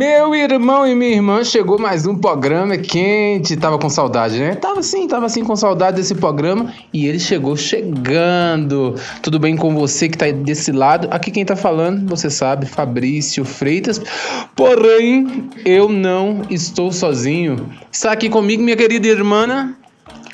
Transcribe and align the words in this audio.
Meu 0.00 0.34
irmão 0.34 0.86
e 0.86 0.94
minha 0.94 1.10
irmã 1.10 1.44
chegou 1.44 1.78
mais 1.78 2.06
um 2.06 2.16
programa 2.16 2.74
quente. 2.78 3.54
Tava 3.54 3.78
com 3.78 3.90
saudade, 3.90 4.38
né? 4.38 4.54
Tava 4.54 4.82
sim, 4.82 5.06
tava 5.06 5.28
sim 5.28 5.44
com 5.44 5.54
saudade 5.54 5.98
desse 5.98 6.14
programa 6.14 6.72
e 6.90 7.06
ele 7.06 7.18
chegou 7.18 7.54
chegando. 7.54 8.94
Tudo 9.20 9.38
bem 9.38 9.58
com 9.58 9.74
você 9.74 10.08
que 10.08 10.16
tá 10.16 10.30
desse 10.30 10.72
lado? 10.72 11.06
Aqui 11.10 11.30
quem 11.30 11.44
tá 11.44 11.54
falando, 11.54 12.08
você 12.08 12.30
sabe, 12.30 12.64
Fabrício 12.64 13.44
Freitas. 13.44 14.00
Porém, 14.56 15.50
eu 15.66 15.86
não 15.86 16.44
estou 16.48 16.90
sozinho. 16.90 17.68
Está 17.92 18.12
aqui 18.12 18.30
comigo 18.30 18.62
minha 18.62 18.78
querida 18.78 19.06
irmã 19.06 19.76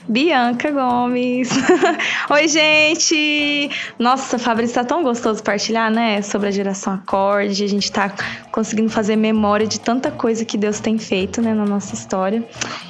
Bianca 0.08 0.70
Gomes. 0.70 1.50
Oi, 2.30 2.48
gente! 2.48 3.70
Nossa, 3.98 4.38
Fabrício, 4.38 4.74
tá 4.74 4.84
tão 4.84 5.02
gostoso 5.02 5.42
partilhar, 5.42 5.90
né? 5.90 6.22
Sobre 6.22 6.48
a 6.48 6.50
geração 6.50 6.94
acorde. 6.94 7.64
A 7.64 7.68
gente 7.68 7.90
tá 7.90 8.12
conseguindo 8.52 8.88
fazer 8.88 9.16
memória 9.16 9.66
de 9.66 9.80
tanta 9.80 10.10
coisa 10.10 10.44
que 10.44 10.56
Deus 10.56 10.78
tem 10.78 10.96
feito, 10.96 11.42
né, 11.42 11.52
na 11.52 11.64
nossa 11.64 11.94
história. 11.94 12.44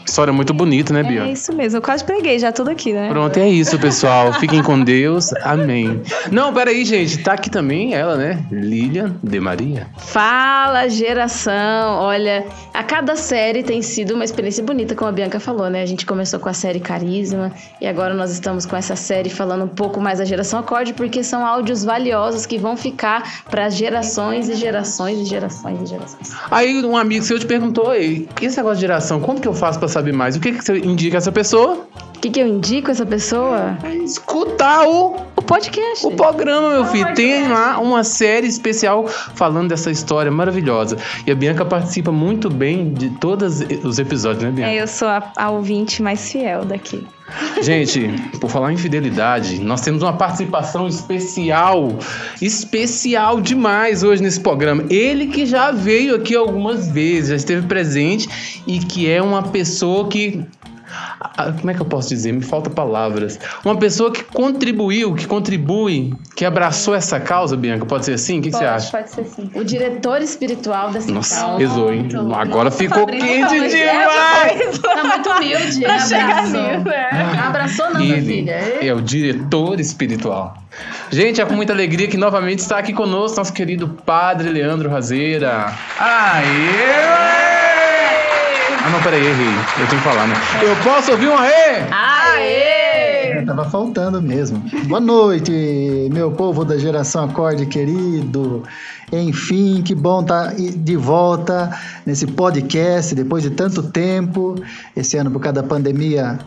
História 0.04 0.32
muito 0.32 0.52
bonita, 0.52 0.92
né, 0.92 1.02
Bianca? 1.02 1.28
É 1.28 1.32
isso 1.32 1.52
mesmo. 1.54 1.78
Eu 1.78 1.82
quase 1.82 2.04
preguei 2.04 2.38
já 2.38 2.52
tudo 2.52 2.70
aqui, 2.70 2.92
né? 2.92 3.08
Pronto, 3.08 3.36
é 3.38 3.48
isso, 3.48 3.78
pessoal. 3.78 4.32
Fiquem 4.34 4.62
com 4.62 4.82
Deus. 4.82 5.32
Amém. 5.42 6.02
Não, 6.30 6.52
peraí, 6.52 6.84
gente. 6.84 7.18
Tá 7.18 7.32
aqui 7.32 7.50
também 7.50 7.94
ela, 7.94 8.16
né? 8.16 8.44
Lilian 8.50 9.16
de 9.22 9.40
Maria. 9.40 9.86
Fala, 9.98 10.88
geração! 10.88 11.98
Olha, 11.98 12.46
a 12.74 12.84
cada 12.84 13.16
série 13.16 13.62
tem 13.62 13.80
sido 13.80 14.14
uma 14.14 14.24
experiência 14.24 14.62
bonita, 14.62 14.94
como 14.94 15.08
a 15.08 15.12
Bianca 15.12 15.40
falou, 15.40 15.68
né? 15.70 15.82
A 15.82 15.86
gente 15.86 16.04
começou 16.04 16.38
com 16.38 16.48
a 16.48 16.54
série 16.54 16.78
Carinho 16.78 17.05
carisma. 17.06 17.52
E 17.80 17.86
agora 17.86 18.14
nós 18.14 18.32
estamos 18.32 18.66
com 18.66 18.76
essa 18.76 18.96
série 18.96 19.30
falando 19.30 19.64
um 19.64 19.68
pouco 19.68 20.00
mais 20.00 20.18
da 20.18 20.24
geração 20.24 20.58
acorde, 20.58 20.92
porque 20.92 21.22
são 21.22 21.46
áudios 21.46 21.84
valiosos 21.84 22.44
que 22.44 22.58
vão 22.58 22.76
ficar 22.76 23.44
para 23.48 23.70
gerações 23.70 24.48
e 24.48 24.54
gerações 24.54 25.18
e 25.20 25.24
gerações 25.24 25.80
e 25.82 25.86
gerações. 25.86 26.32
Aí 26.50 26.84
um 26.84 26.96
amigo 26.96 27.24
seu 27.24 27.38
te 27.38 27.46
perguntou, 27.46 27.94
Ei, 27.94 28.28
esse 28.42 28.56
negócio 28.56 28.76
de 28.76 28.80
geração, 28.82 29.20
como 29.20 29.40
que 29.40 29.48
eu 29.48 29.54
faço 29.54 29.78
para 29.78 29.88
saber 29.88 30.12
mais? 30.12 30.36
O 30.36 30.40
que, 30.40 30.52
que 30.52 30.64
você 30.64 30.78
indica 30.78 31.16
essa 31.16 31.32
pessoa? 31.32 31.86
O 32.26 32.28
que, 32.28 32.32
que 32.32 32.40
eu 32.40 32.48
indico 32.48 32.90
essa 32.90 33.06
pessoa? 33.06 33.78
É 33.84 33.94
escutar 33.98 34.84
o, 34.88 35.14
o 35.36 35.42
podcast. 35.42 36.04
O 36.04 36.10
programa, 36.10 36.70
meu 36.70 36.84
filho. 36.86 37.14
Tem 37.14 37.48
lá 37.48 37.78
uma 37.78 38.02
série 38.02 38.48
especial 38.48 39.06
falando 39.06 39.68
dessa 39.68 39.92
história 39.92 40.28
maravilhosa. 40.28 40.96
E 41.24 41.30
a 41.30 41.36
Bianca 41.36 41.64
participa 41.64 42.10
muito 42.10 42.50
bem 42.50 42.92
de 42.92 43.10
todos 43.10 43.60
os 43.84 44.00
episódios, 44.00 44.42
né, 44.42 44.50
Bianca? 44.50 44.72
É, 44.72 44.82
eu 44.82 44.88
sou 44.88 45.06
a, 45.06 45.32
a 45.36 45.50
ouvinte 45.50 46.02
mais 46.02 46.32
fiel 46.32 46.64
daqui. 46.64 47.06
Gente, 47.62 48.08
por 48.40 48.50
falar 48.50 48.72
em 48.72 48.76
fidelidade, 48.76 49.60
nós 49.60 49.80
temos 49.80 50.02
uma 50.02 50.12
participação 50.12 50.86
especial, 50.86 51.96
especial 52.42 53.40
demais 53.40 54.02
hoje 54.02 54.22
nesse 54.22 54.40
programa. 54.40 54.84
Ele 54.90 55.28
que 55.28 55.46
já 55.46 55.70
veio 55.70 56.16
aqui 56.16 56.34
algumas 56.34 56.88
vezes, 56.88 57.30
já 57.30 57.36
esteve 57.36 57.66
presente 57.66 58.28
e 58.66 58.78
que 58.78 59.08
é 59.10 59.22
uma 59.22 59.42
pessoa 59.44 60.08
que 60.08 60.44
como 61.58 61.70
é 61.70 61.74
que 61.74 61.80
eu 61.80 61.86
posso 61.86 62.08
dizer? 62.08 62.32
Me 62.32 62.42
falta 62.42 62.70
palavras. 62.70 63.38
Uma 63.64 63.76
pessoa 63.76 64.10
que 64.12 64.22
contribuiu, 64.22 65.14
que 65.14 65.26
contribui, 65.26 66.14
que 66.34 66.44
abraçou 66.44 66.94
essa 66.94 67.18
causa, 67.18 67.56
Bianca, 67.56 67.84
pode 67.86 68.04
ser 68.04 68.14
assim? 68.14 68.38
O 68.38 68.42
que, 68.42 68.50
pode, 68.50 68.64
que 68.64 68.70
você 68.70 68.74
acha? 68.74 68.90
Pode 68.90 69.10
ser 69.10 69.24
sim. 69.24 69.50
O 69.54 69.64
diretor 69.64 70.22
espiritual 70.22 70.90
dessa 70.90 71.10
Nossa, 71.10 71.40
causa. 71.40 71.58
pesou, 71.58 71.92
hein? 71.92 72.08
Agora 72.34 72.70
ficou 72.70 73.06
quente 73.06 73.68
demais! 73.68 74.78
Tá 74.78 75.04
muito 75.04 75.30
humilde, 75.30 75.80
pra 75.80 75.98
chegar 75.98 76.38
abraçou. 76.38 76.62
nisso, 76.62 76.84
né? 76.84 77.40
Abraçou 77.46 77.90
não, 77.90 78.00
minha 78.00 78.22
filha. 78.22 78.52
é 78.80 78.94
o 78.94 79.00
diretor 79.00 79.80
espiritual. 79.80 80.56
Gente, 81.10 81.40
é 81.40 81.44
com 81.44 81.54
muita 81.54 81.72
alegria 81.72 82.06
que 82.08 82.16
novamente 82.16 82.58
está 82.60 82.78
aqui 82.78 82.92
conosco 82.92 83.38
nosso 83.38 83.52
querido 83.52 83.88
Padre 83.88 84.50
Leandro 84.50 84.90
Razeira. 84.90 85.72
Aê! 85.98 87.55
Ah, 88.86 88.90
não, 88.90 89.02
peraí, 89.02 89.26
errei. 89.26 89.48
Eu 89.80 89.88
tenho 89.88 90.00
que 90.00 90.08
falar, 90.08 90.28
né? 90.28 90.34
Eu 90.62 90.76
posso 90.76 91.10
ouvir 91.10 91.26
um 91.26 91.36
aê? 91.36 91.82
Aê! 91.90 93.44
Tava 93.44 93.68
faltando 93.68 94.22
mesmo. 94.22 94.62
Boa 94.86 95.00
noite, 95.00 95.50
meu 96.12 96.30
povo 96.30 96.64
da 96.64 96.78
geração 96.78 97.24
Acorde 97.24 97.66
querido. 97.66 98.62
Enfim, 99.10 99.82
que 99.82 99.92
bom 99.92 100.20
estar 100.20 100.54
de 100.54 100.96
volta 100.96 101.76
nesse 102.06 102.28
podcast 102.28 103.12
depois 103.12 103.42
de 103.42 103.50
tanto 103.50 103.82
tempo. 103.82 104.54
Esse 104.96 105.16
ano, 105.16 105.32
por 105.32 105.40
causa 105.40 105.62
da 105.62 105.68
pandemia, 105.68 106.38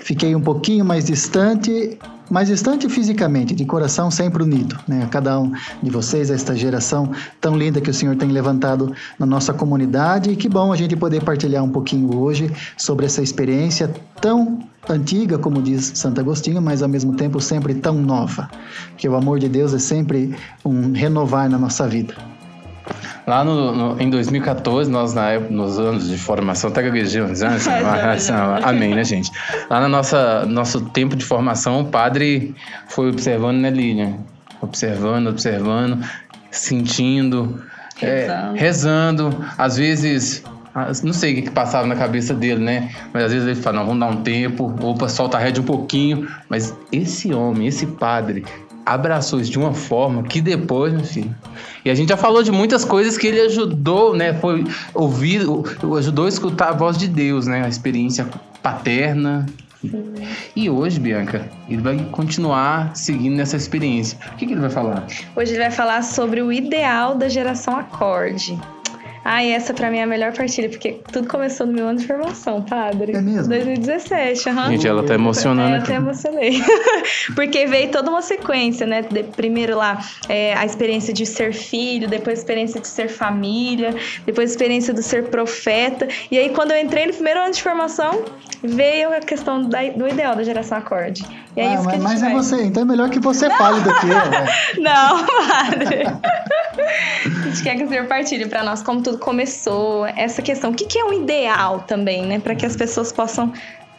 fiquei 0.00 0.36
um 0.36 0.40
pouquinho 0.40 0.84
mais 0.84 1.06
distante, 1.06 1.98
mais 2.30 2.48
distante 2.48 2.88
fisicamente, 2.88 3.54
de 3.54 3.64
coração 3.64 4.10
sempre 4.10 4.42
unido, 4.42 4.78
né? 4.86 5.02
A 5.04 5.06
cada 5.06 5.38
um 5.40 5.52
de 5.82 5.90
vocês, 5.90 6.30
esta 6.30 6.54
geração 6.54 7.10
tão 7.40 7.56
linda 7.56 7.80
que 7.80 7.90
o 7.90 7.94
Senhor 7.94 8.16
tem 8.16 8.30
levantado 8.30 8.92
na 9.18 9.26
nossa 9.26 9.52
comunidade. 9.52 10.30
E 10.30 10.36
que 10.36 10.48
bom 10.48 10.72
a 10.72 10.76
gente 10.76 10.96
poder 10.96 11.22
partilhar 11.22 11.64
um 11.64 11.70
pouquinho 11.70 12.16
hoje 12.16 12.50
sobre 12.76 13.06
essa 13.06 13.22
experiência 13.22 13.92
tão 14.20 14.58
antiga, 14.88 15.38
como 15.38 15.60
diz 15.62 15.92
Santo 15.94 16.20
Agostinho, 16.20 16.62
mas 16.62 16.82
ao 16.82 16.88
mesmo 16.88 17.14
tempo 17.14 17.40
sempre 17.40 17.74
tão 17.74 17.94
nova. 17.94 18.50
Porque 18.90 19.08
o 19.08 19.14
amor 19.14 19.38
de 19.38 19.48
Deus 19.48 19.74
é 19.74 19.78
sempre 19.78 20.34
um 20.64 20.92
renovar 20.92 21.48
na 21.48 21.58
nossa 21.58 21.86
vida. 21.86 22.14
Lá 23.28 23.44
no, 23.44 23.72
no, 23.74 24.00
em 24.00 24.08
2014, 24.08 24.90
nós 24.90 25.12
na 25.12 25.32
época, 25.32 25.52
nos 25.52 25.78
anos 25.78 26.08
de 26.08 26.16
formação, 26.16 26.70
até 26.70 26.82
gaguejamos, 26.82 27.42
amém, 28.64 28.94
né, 28.94 29.04
gente? 29.04 29.30
Lá 29.68 29.82
no 29.82 29.88
nossa, 29.88 30.46
nosso 30.46 30.80
tempo 30.80 31.14
de 31.14 31.26
formação, 31.26 31.82
o 31.82 31.84
padre 31.84 32.54
foi 32.86 33.10
observando, 33.10 33.58
né, 33.58 33.68
Lilian? 33.68 34.14
Observando, 34.62 35.26
observando, 35.26 36.02
sentindo, 36.50 37.62
Rezando. 37.98 38.56
É, 38.56 38.60
rezando. 38.60 39.44
Às 39.58 39.76
vezes, 39.76 40.42
não 41.02 41.12
sei 41.12 41.32
o 41.32 41.36
que, 41.36 41.42
que 41.42 41.50
passava 41.50 41.86
na 41.86 41.96
cabeça 41.96 42.32
dele, 42.32 42.64
né? 42.64 42.90
Mas 43.12 43.24
às 43.24 43.32
vezes 43.32 43.46
ele 43.46 43.60
fala, 43.60 43.80
não, 43.80 43.86
vamos 43.86 44.00
dar 44.00 44.06
um 44.06 44.22
tempo, 44.22 44.74
opa, 44.80 45.06
solta 45.06 45.36
a 45.36 45.40
rede 45.40 45.60
um 45.60 45.64
pouquinho. 45.64 46.26
Mas 46.48 46.74
esse 46.90 47.34
homem, 47.34 47.66
esse 47.66 47.86
padre, 47.86 48.44
abraçou 48.94 49.40
isso 49.40 49.50
de 49.50 49.58
uma 49.58 49.74
forma 49.74 50.22
que 50.22 50.40
depois, 50.40 50.92
meu 50.92 51.04
filho. 51.04 51.34
E 51.84 51.90
a 51.90 51.94
gente 51.94 52.08
já 52.08 52.16
falou 52.16 52.42
de 52.42 52.50
muitas 52.50 52.84
coisas 52.84 53.18
que 53.18 53.26
ele 53.26 53.40
ajudou, 53.42 54.16
né? 54.16 54.32
Foi 54.34 54.64
ouvir, 54.94 55.42
ajudou 55.96 56.26
a 56.26 56.28
escutar 56.28 56.70
a 56.70 56.72
voz 56.72 56.96
de 56.96 57.06
Deus, 57.06 57.46
né? 57.46 57.64
A 57.64 57.68
experiência 57.68 58.26
paterna. 58.62 59.46
E 60.56 60.68
hoje, 60.68 60.98
Bianca, 60.98 61.48
ele 61.68 61.82
vai 61.82 61.98
continuar 62.10 62.96
seguindo 62.96 63.36
nessa 63.36 63.56
experiência. 63.56 64.18
O 64.32 64.36
que, 64.36 64.46
que 64.46 64.52
ele 64.52 64.60
vai 64.60 64.70
falar? 64.70 65.06
Hoje 65.36 65.52
ele 65.52 65.60
vai 65.60 65.70
falar 65.70 66.02
sobre 66.02 66.42
o 66.42 66.52
ideal 66.52 67.14
da 67.14 67.28
geração 67.28 67.76
acorde. 67.76 68.58
Ah, 69.30 69.44
e 69.44 69.50
essa 69.52 69.74
pra 69.74 69.90
mim 69.90 69.98
é 69.98 70.04
a 70.04 70.06
melhor 70.06 70.32
partilha, 70.32 70.70
porque 70.70 71.00
tudo 71.12 71.28
começou 71.28 71.66
no 71.66 71.72
meu 71.74 71.86
ano 71.86 71.98
de 71.98 72.06
formação, 72.06 72.62
padre. 72.62 73.14
É 73.14 73.20
mesmo? 73.20 73.48
2017, 73.48 74.48
aham. 74.48 74.70
Gente, 74.70 74.88
ela 74.88 75.02
tá 75.02 75.14
emocionando 75.14 75.74
É, 75.74 75.78
eu 75.78 75.82
até 75.82 75.94
emocionei. 75.96 76.62
Porque 77.36 77.66
veio 77.66 77.90
toda 77.90 78.08
uma 78.10 78.22
sequência, 78.22 78.86
né? 78.86 79.02
De- 79.02 79.24
primeiro 79.24 79.76
lá, 79.76 79.98
é, 80.30 80.54
a 80.54 80.64
experiência 80.64 81.12
de 81.12 81.26
ser 81.26 81.52
filho, 81.52 82.08
depois 82.08 82.38
a 82.38 82.40
experiência 82.40 82.80
de 82.80 82.88
ser 82.88 83.08
família, 83.10 83.94
depois 84.24 84.48
a 84.48 84.52
experiência 84.52 84.94
do 84.94 85.02
ser 85.02 85.24
profeta. 85.24 86.08
E 86.30 86.38
aí, 86.38 86.48
quando 86.48 86.70
eu 86.70 86.78
entrei 86.80 87.06
no 87.06 87.12
primeiro 87.12 87.40
ano 87.40 87.52
de 87.52 87.62
formação, 87.62 88.24
veio 88.62 89.12
a 89.12 89.20
questão 89.20 89.62
da- 89.68 89.90
do 89.90 90.08
ideal 90.08 90.34
da 90.36 90.42
geração 90.42 90.78
acorde. 90.78 91.26
E 91.58 91.60
é 91.60 91.66
Ah, 91.66 91.74
isso 91.74 91.88
que 91.88 91.98
mas 91.98 92.20
gente 92.20 92.20
mas 92.20 92.22
é 92.22 92.32
você, 92.32 92.62
então 92.64 92.82
é 92.82 92.86
melhor 92.86 93.10
que 93.10 93.18
você 93.18 93.50
fale 93.50 93.80
do 93.80 93.92
que 93.98 94.06
eu. 94.06 94.30
né? 94.30 94.46
Não, 94.78 95.26
padre. 95.26 96.04
A 96.06 97.48
gente 97.48 97.62
quer 97.62 97.76
que 97.76 97.84
o 97.84 97.88
senhor 97.88 98.06
partilhe 98.06 98.46
para 98.46 98.62
nós 98.62 98.82
como 98.82 99.02
tudo 99.02 99.18
começou, 99.18 100.06
essa 100.06 100.40
questão. 100.40 100.70
O 100.70 100.74
que, 100.74 100.86
que 100.86 100.98
é 100.98 101.04
um 101.04 101.12
ideal 101.12 101.80
também, 101.80 102.24
né? 102.24 102.38
Para 102.38 102.54
que 102.54 102.64
as 102.64 102.76
pessoas 102.76 103.10
possam 103.12 103.52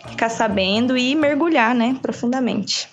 ficar 0.10 0.30
sabendo 0.30 0.98
e 0.98 1.14
mergulhar, 1.16 1.76
né, 1.76 1.96
profundamente. 2.02 2.88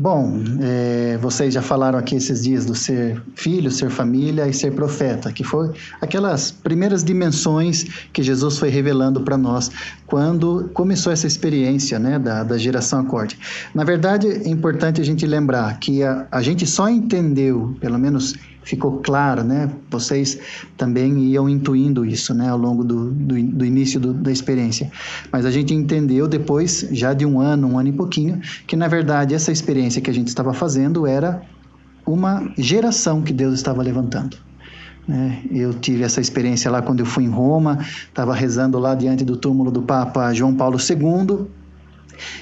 Bom, 0.00 0.38
é, 0.60 1.18
vocês 1.20 1.52
já 1.52 1.60
falaram 1.60 1.98
aqui 1.98 2.14
esses 2.14 2.44
dias 2.44 2.64
do 2.64 2.72
ser 2.72 3.20
filho, 3.34 3.68
ser 3.68 3.90
família 3.90 4.46
e 4.46 4.54
ser 4.54 4.72
profeta, 4.72 5.32
que 5.32 5.42
foi 5.42 5.72
aquelas 6.00 6.52
primeiras 6.52 7.02
dimensões 7.02 7.82
que 8.12 8.22
Jesus 8.22 8.58
foi 8.58 8.68
revelando 8.68 9.22
para 9.22 9.36
nós 9.36 9.72
quando 10.06 10.70
começou 10.72 11.12
essa 11.12 11.26
experiência 11.26 11.98
né, 11.98 12.16
da, 12.16 12.44
da 12.44 12.56
geração 12.56 13.00
acorde. 13.00 13.36
Na 13.74 13.82
verdade, 13.82 14.28
é 14.28 14.48
importante 14.48 15.00
a 15.00 15.04
gente 15.04 15.26
lembrar 15.26 15.80
que 15.80 16.04
a, 16.04 16.28
a 16.30 16.42
gente 16.42 16.64
só 16.64 16.88
entendeu, 16.88 17.76
pelo 17.80 17.98
menos 17.98 18.36
ficou 18.68 19.00
claro, 19.02 19.42
né? 19.42 19.70
Vocês 19.90 20.38
também 20.76 21.18
iam 21.20 21.48
intuindo 21.48 22.04
isso, 22.04 22.34
né? 22.34 22.50
Ao 22.50 22.58
longo 22.58 22.84
do, 22.84 23.10
do, 23.10 23.42
do 23.42 23.64
início 23.64 23.98
do, 23.98 24.12
da 24.12 24.30
experiência. 24.30 24.92
Mas 25.32 25.46
a 25.46 25.50
gente 25.50 25.72
entendeu 25.72 26.28
depois, 26.28 26.86
já 26.92 27.14
de 27.14 27.24
um 27.24 27.40
ano, 27.40 27.66
um 27.66 27.78
ano 27.78 27.88
e 27.88 27.92
pouquinho, 27.92 28.40
que 28.66 28.76
na 28.76 28.86
verdade 28.86 29.34
essa 29.34 29.50
experiência 29.50 30.02
que 30.02 30.10
a 30.10 30.12
gente 30.12 30.28
estava 30.28 30.52
fazendo 30.52 31.06
era 31.06 31.40
uma 32.06 32.52
geração 32.58 33.22
que 33.22 33.32
Deus 33.32 33.54
estava 33.54 33.82
levantando. 33.82 34.36
Né? 35.06 35.42
Eu 35.50 35.72
tive 35.72 36.02
essa 36.02 36.20
experiência 36.20 36.70
lá 36.70 36.82
quando 36.82 37.00
eu 37.00 37.06
fui 37.06 37.24
em 37.24 37.30
Roma, 37.30 37.78
estava 37.80 38.34
rezando 38.34 38.78
lá 38.78 38.94
diante 38.94 39.24
do 39.24 39.34
túmulo 39.34 39.70
do 39.70 39.80
Papa 39.80 40.34
João 40.34 40.54
Paulo 40.54 40.76
II, 40.78 41.46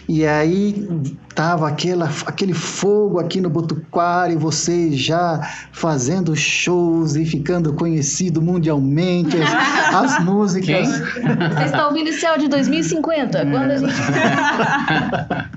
e 0.08 0.26
aí 0.26 0.88
tava 1.34 1.68
aquela, 1.68 2.10
aquele 2.26 2.54
fogo 2.54 3.18
aqui 3.18 3.40
no 3.40 3.50
Botuquara 3.50 4.32
e 4.32 4.36
vocês 4.36 4.98
já 4.98 5.40
fazendo 5.72 6.34
shows 6.34 7.16
e 7.16 7.24
ficando 7.24 7.72
conhecido 7.74 8.40
mundialmente, 8.40 9.36
as, 9.36 9.54
as 10.16 10.24
músicas. 10.24 10.88
Você 10.88 11.64
está 11.64 11.88
ouvindo 11.88 12.08
esse 12.08 12.24
áudio 12.26 12.44
de 12.44 12.50
2050? 12.50 13.46
Quando 13.46 13.70
a 13.70 13.76
gente... 13.76 13.94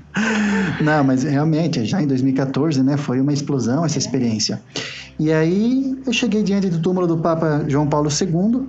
Não, 0.82 1.04
mas 1.04 1.22
realmente, 1.22 1.84
já 1.84 2.02
em 2.02 2.06
2014, 2.06 2.82
né, 2.82 2.96
foi 2.96 3.20
uma 3.20 3.32
explosão 3.32 3.84
essa 3.84 3.98
experiência. 3.98 4.60
E 5.18 5.32
aí 5.32 5.98
eu 6.06 6.12
cheguei 6.12 6.42
diante 6.42 6.68
do 6.68 6.80
túmulo 6.80 7.06
do 7.06 7.18
Papa 7.18 7.64
João 7.68 7.86
Paulo 7.86 8.08
II 8.08 8.68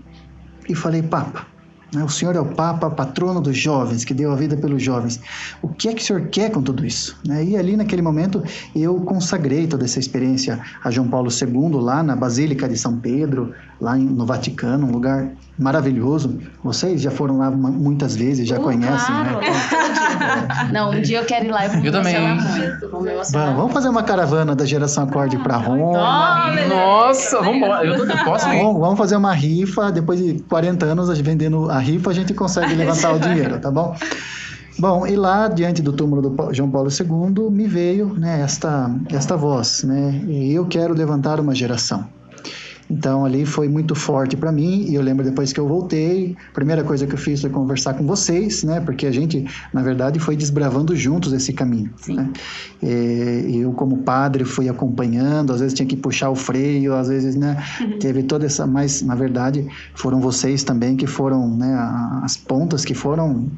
e 0.70 0.76
falei, 0.76 1.02
Papa, 1.02 1.46
o 1.94 2.10
senhor 2.10 2.36
é 2.36 2.40
o 2.40 2.46
Papa, 2.46 2.90
patrono 2.90 3.42
dos 3.42 3.58
jovens, 3.58 4.06
que 4.06 4.14
deu 4.14 4.32
a 4.32 4.36
vida 4.36 4.56
pelos 4.56 4.82
jovens. 4.82 5.20
O 5.62 5.68
que 5.68 5.90
é 5.90 5.94
que 5.94 6.02
o 6.02 6.06
senhor 6.06 6.22
quer 6.28 6.50
com 6.52 6.62
tudo 6.62 6.86
isso? 6.86 7.18
Né, 7.28 7.44
e 7.44 7.58
ali 7.58 7.76
naquele 7.76 8.02
momento 8.02 8.42
eu 8.76 8.96
consagrei 9.02 9.68
toda 9.68 9.84
essa 9.86 10.00
experiência 10.00 10.60
a 10.84 10.90
João 10.92 11.08
Paulo 11.08 11.30
II, 11.30 11.82
lá 11.82 12.02
na 12.02 12.16
Basílica 12.16 12.68
de 12.70 12.78
São 12.78 12.96
Pedro, 12.98 13.54
lá 13.80 13.96
no 13.96 14.26
Vaticano, 14.26 14.88
um 14.88 14.92
lugar 14.92 15.30
maravilhoso. 15.60 16.40
Vocês 16.64 17.02
já 17.02 17.12
foram 17.12 17.38
lá 17.40 17.52
muitas 17.52 18.16
vezes, 18.16 18.48
já 18.48 18.58
Uh, 18.60 18.64
conhecem, 18.64 19.08
claro. 19.16 19.40
né? 19.40 19.48
Não, 20.72 20.92
um 20.92 21.02
dia 21.02 21.20
eu 21.20 21.26
quero 21.26 21.46
ir 21.46 21.52
lá. 21.52 21.66
Eu, 21.66 21.72
vou 21.72 21.84
Eu 21.84 21.92
também. 21.92 22.16
muito, 22.36 22.90
vou 22.90 23.08
emocionar 23.08 23.46
Vamos, 23.48 23.60
vamos 23.60 23.74
fazer 23.74 23.90
uma 23.90 24.04
caravana 24.04 24.56
da 24.56 24.66
geração 24.66 25.04
acorde 25.04 25.38
para 25.40 25.58
Roma. 25.58 26.52
Nossa, 26.68 27.38
vamos 27.42 27.58
embora. 27.58 27.86
Eu 27.86 28.08
tô- 28.08 28.24
posso 28.24 28.48
ir? 28.50 28.62
Bom, 28.62 28.80
vamos 28.80 28.98
fazer 28.98 29.16
uma 29.16 29.34
rifa. 29.34 29.92
Depois 29.92 30.20
de 30.20 30.40
40 30.48 30.86
anos 30.86 31.10
a 31.10 31.16
gente 31.16 31.26
vendendo 31.26 31.70
a 31.70 31.80
rifa, 31.82 32.12
a 32.12 32.14
gente 32.14 32.34
consegue 32.34 32.74
levantar 32.76 33.14
o 33.14 33.20
dinheiro, 33.20 33.60
tá 33.60 33.70
bom? 33.70 33.96
Bom, 34.80 35.06
e 35.06 35.16
lá 35.16 35.48
diante 35.48 35.82
do 35.82 35.92
túmulo 35.92 36.22
do 36.22 36.54
João 36.54 36.72
Paulo 36.72 36.90
II 36.90 37.52
me 37.52 37.68
veio 37.68 38.14
né, 38.14 38.42
esta, 38.42 38.90
esta 39.12 39.36
voz, 39.36 39.84
né? 39.84 40.24
E 40.28 40.54
eu 40.54 40.66
quero 40.66 40.94
levantar 40.94 41.40
uma 41.40 41.54
geração. 41.54 42.08
Então 42.92 43.24
ali 43.24 43.46
foi 43.46 43.70
muito 43.70 43.96
forte 43.96 44.36
para 44.36 44.52
mim 44.52 44.86
e 44.90 44.96
eu 44.96 45.02
lembro 45.02 45.24
depois 45.24 45.54
que 45.54 45.60
eu 45.60 45.68
voltei, 45.68 46.36
a 46.50 46.54
primeira 46.54 46.84
coisa 46.84 47.08
que 47.08 47.14
eu 47.14 47.18
fiz 47.18 47.40
foi 47.40 47.50
conversar 47.50 47.94
com 47.94 48.06
vocês, 48.06 48.64
né? 48.64 48.82
Porque 48.82 49.08
a 49.08 49.12
gente, 49.12 49.46
na 49.74 49.82
verdade, 49.82 50.20
foi 50.20 50.36
desbravando 50.36 50.94
juntos 50.94 51.32
esse 51.32 51.54
caminho. 51.54 51.90
Né? 52.10 52.30
É, 52.84 53.46
eu 53.50 53.72
como 53.72 54.00
padre 54.00 54.44
fui 54.44 54.68
acompanhando, 54.68 55.54
às 55.54 55.62
vezes 55.62 55.74
tinha 55.74 55.88
que 55.88 55.96
puxar 55.96 56.30
o 56.30 56.36
freio, 56.36 56.94
às 56.94 57.08
vezes, 57.08 57.36
né? 57.36 57.64
Teve 58.02 58.24
toda 58.24 58.46
essa, 58.46 58.68
mas 58.68 59.02
na 59.02 59.16
verdade 59.16 59.66
foram 59.96 60.20
vocês 60.20 60.62
também 60.64 60.98
que 60.98 61.08
foram, 61.08 61.56
né? 61.56 61.74
As 62.22 62.36
pontas 62.36 62.84
que 62.84 62.94
foram 62.94 63.50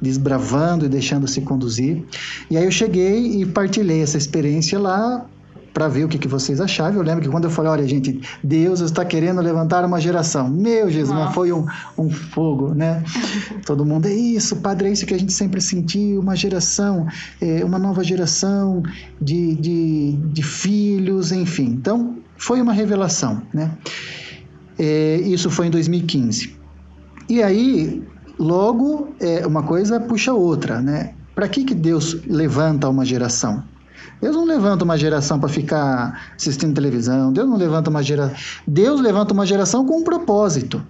desbravando 0.00 0.84
e 0.86 0.88
deixando 0.88 1.28
se 1.28 1.40
conduzir. 1.42 2.02
E 2.50 2.56
aí 2.56 2.64
eu 2.64 2.72
cheguei 2.72 3.40
e 3.40 3.46
partilhei 3.46 4.02
essa 4.02 4.18
experiência 4.18 4.76
lá 4.76 5.24
para 5.72 5.88
ver 5.88 6.04
o 6.04 6.08
que, 6.08 6.18
que 6.18 6.28
vocês 6.28 6.60
achavam. 6.60 7.00
Eu 7.00 7.02
lembro 7.02 7.22
que 7.22 7.28
quando 7.28 7.44
eu 7.44 7.50
falei, 7.50 7.70
olha, 7.70 7.86
gente, 7.86 8.20
Deus 8.42 8.80
está 8.80 9.04
querendo 9.04 9.40
levantar 9.40 9.84
uma 9.84 10.00
geração. 10.00 10.48
Meu 10.48 10.90
Jesus, 10.90 11.16
mas 11.16 11.34
foi 11.34 11.52
um, 11.52 11.66
um 11.96 12.10
fogo, 12.10 12.74
né? 12.74 13.02
Todo 13.64 13.84
mundo, 13.84 14.06
é 14.06 14.12
isso, 14.12 14.56
padre, 14.56 14.88
é 14.88 14.92
isso 14.92 15.06
que 15.06 15.14
a 15.14 15.18
gente 15.18 15.32
sempre 15.32 15.60
sentiu, 15.60 16.20
uma 16.20 16.36
geração, 16.36 17.06
é, 17.40 17.64
uma 17.64 17.78
nova 17.78 18.04
geração 18.04 18.82
de, 19.20 19.54
de, 19.56 20.12
de 20.12 20.42
filhos, 20.42 21.32
enfim. 21.32 21.66
Então, 21.66 22.16
foi 22.36 22.60
uma 22.60 22.72
revelação, 22.72 23.42
né? 23.52 23.70
É, 24.78 25.16
isso 25.24 25.50
foi 25.50 25.68
em 25.68 25.70
2015. 25.70 26.56
E 27.28 27.42
aí, 27.42 28.02
logo, 28.38 29.14
é, 29.20 29.46
uma 29.46 29.62
coisa 29.62 30.00
puxa 30.00 30.32
outra, 30.32 30.80
né? 30.80 31.14
Para 31.34 31.48
que, 31.48 31.64
que 31.64 31.74
Deus 31.74 32.20
levanta 32.26 32.88
uma 32.88 33.04
geração? 33.04 33.62
Deus 34.22 34.36
não 34.36 34.44
levanta 34.44 34.84
uma 34.84 34.96
geração 34.96 35.40
para 35.40 35.48
ficar 35.48 36.32
assistindo 36.36 36.72
televisão. 36.72 37.32
Deus 37.32 37.48
não 37.48 37.56
levanta 37.56 37.90
uma 37.90 38.04
geração. 38.04 38.36
Deus 38.64 39.00
levanta 39.00 39.34
uma 39.34 39.44
geração 39.44 39.84
com 39.84 39.98
um 39.98 40.04
propósito. 40.04 40.80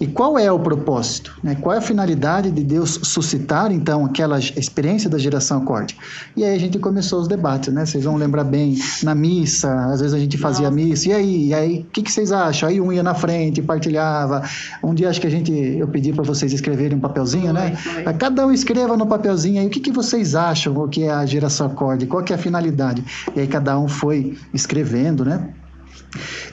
E 0.00 0.06
qual 0.06 0.38
é 0.38 0.50
o 0.50 0.58
propósito? 0.58 1.34
né? 1.42 1.56
Qual 1.60 1.74
é 1.74 1.78
a 1.78 1.80
finalidade 1.80 2.50
de 2.50 2.62
Deus 2.62 3.00
suscitar, 3.02 3.70
então, 3.70 4.04
aquela 4.04 4.38
experiência 4.38 5.08
da 5.10 5.18
geração 5.18 5.58
acorde? 5.62 5.96
E 6.36 6.44
aí 6.44 6.54
a 6.54 6.58
gente 6.58 6.78
começou 6.78 7.20
os 7.20 7.28
debates, 7.28 7.72
né? 7.72 7.84
Vocês 7.84 8.04
vão 8.04 8.16
lembrar 8.16 8.44
bem, 8.44 8.76
na 9.02 9.14
missa, 9.14 9.72
às 9.86 10.00
vezes 10.00 10.14
a 10.14 10.18
gente 10.18 10.38
fazia 10.38 10.70
missa, 10.70 11.08
e 11.08 11.12
aí? 11.12 11.46
E 11.48 11.54
aí, 11.54 11.80
o 11.80 11.84
que, 11.92 12.02
que 12.02 12.10
vocês 12.10 12.32
acham? 12.32 12.68
Aí 12.68 12.80
um 12.80 12.92
ia 12.92 13.02
na 13.02 13.14
frente, 13.14 13.60
partilhava. 13.62 14.42
Um 14.82 14.94
dia 14.94 15.08
acho 15.08 15.20
que 15.20 15.26
a 15.26 15.30
gente, 15.30 15.52
eu 15.52 15.88
pedi 15.88 16.12
para 16.12 16.24
vocês 16.24 16.52
escreverem 16.52 16.96
um 16.96 17.00
papelzinho, 17.00 17.52
né? 17.52 17.76
foi. 17.76 18.04
Cada 18.14 18.46
um 18.46 18.52
escreva 18.52 18.96
no 18.96 19.06
papelzinho 19.06 19.60
aí 19.60 19.66
o 19.66 19.70
que, 19.70 19.80
que 19.80 19.92
vocês 19.92 20.34
acham 20.34 20.76
o 20.76 20.88
que 20.88 21.04
é 21.04 21.10
a 21.10 21.26
geração 21.26 21.66
acorde, 21.66 22.06
qual 22.06 22.22
que 22.22 22.32
é 22.32 22.36
a 22.36 22.38
finalidade. 22.38 23.04
E 23.34 23.40
aí 23.40 23.46
cada 23.46 23.78
um 23.78 23.88
foi 23.88 24.36
escrevendo, 24.52 25.24
né? 25.24 25.48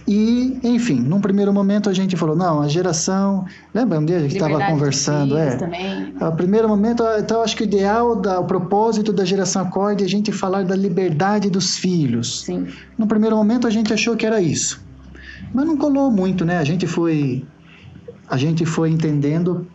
E, 0.07 0.59
enfim, 0.63 0.99
num 0.99 1.21
primeiro 1.21 1.53
momento 1.53 1.89
a 1.89 1.93
gente 1.93 2.15
falou, 2.17 2.35
não, 2.35 2.61
a 2.61 2.67
geração. 2.67 3.45
Lembra 3.73 3.99
um 3.99 4.05
dia 4.05 4.17
a 4.17 4.19
gente 4.21 4.33
estava 4.33 4.65
conversando? 4.65 5.37
É. 5.37 5.55
Também. 5.55 6.13
No 6.19 6.31
primeiro 6.35 6.67
momento, 6.67 7.03
ah, 7.03 7.17
então 7.19 7.41
acho 7.41 7.55
que 7.55 7.63
o 7.63 7.65
ideal, 7.65 8.15
da, 8.15 8.39
o 8.39 8.45
propósito 8.45 9.13
da 9.13 9.23
geração 9.23 9.63
acorde 9.63 10.03
é 10.03 10.05
a 10.05 10.09
gente 10.09 10.31
falar 10.31 10.63
da 10.63 10.75
liberdade 10.75 11.49
dos 11.49 11.77
filhos. 11.77 12.41
Sim. 12.41 12.67
No 12.97 13.07
primeiro 13.07 13.35
momento 13.35 13.67
a 13.67 13.69
gente 13.69 13.93
achou 13.93 14.15
que 14.15 14.25
era 14.25 14.41
isso. 14.41 14.83
Mas 15.53 15.65
não 15.65 15.77
colou 15.77 16.09
muito, 16.09 16.45
né? 16.45 16.57
A 16.57 16.63
gente 16.63 16.87
foi 16.87 17.45
a 18.29 18.37
gente 18.37 18.65
foi 18.65 18.89
entendendo 18.89 19.67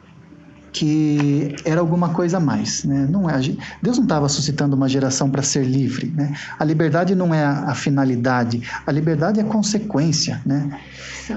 que 0.76 1.56
era 1.64 1.80
alguma 1.80 2.10
coisa 2.10 2.36
a 2.36 2.40
mais, 2.40 2.84
né? 2.84 3.08
Não 3.10 3.30
é, 3.30 3.40
Deus 3.80 3.96
não 3.96 4.04
estava 4.04 4.28
suscitando 4.28 4.76
uma 4.76 4.86
geração 4.86 5.30
para 5.30 5.42
ser 5.42 5.64
livre, 5.64 6.12
né? 6.14 6.34
A 6.58 6.64
liberdade 6.64 7.14
não 7.14 7.34
é 7.34 7.42
a, 7.42 7.70
a 7.70 7.74
finalidade, 7.74 8.62
a 8.86 8.92
liberdade 8.92 9.40
é 9.40 9.42
a 9.42 9.46
consequência, 9.46 10.38
né? 10.44 10.68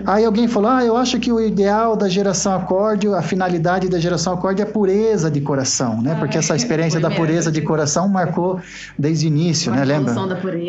Aí 0.05 0.25
alguém 0.25 0.45
falou: 0.49 0.69
"Ah, 0.69 0.83
eu 0.83 0.97
acho 0.97 1.17
que 1.21 1.31
o 1.31 1.39
ideal 1.39 1.95
da 1.95 2.09
geração 2.09 2.53
acorde, 2.53 3.07
a 3.07 3.21
finalidade 3.21 3.87
da 3.87 3.97
geração 3.97 4.33
acorde 4.33 4.61
é 4.61 4.65
a 4.65 4.67
pureza 4.67 5.31
de 5.31 5.39
coração, 5.39 6.01
né? 6.01 6.15
Porque 6.15 6.37
essa 6.37 6.53
experiência 6.53 6.99
foi 6.99 7.09
da 7.09 7.15
pureza 7.15 7.49
de 7.49 7.61
coração 7.61 8.09
marcou 8.09 8.59
desde 8.97 9.25
o 9.25 9.27
início, 9.27 9.71
né? 9.71 9.85
Lembra? 9.85 10.13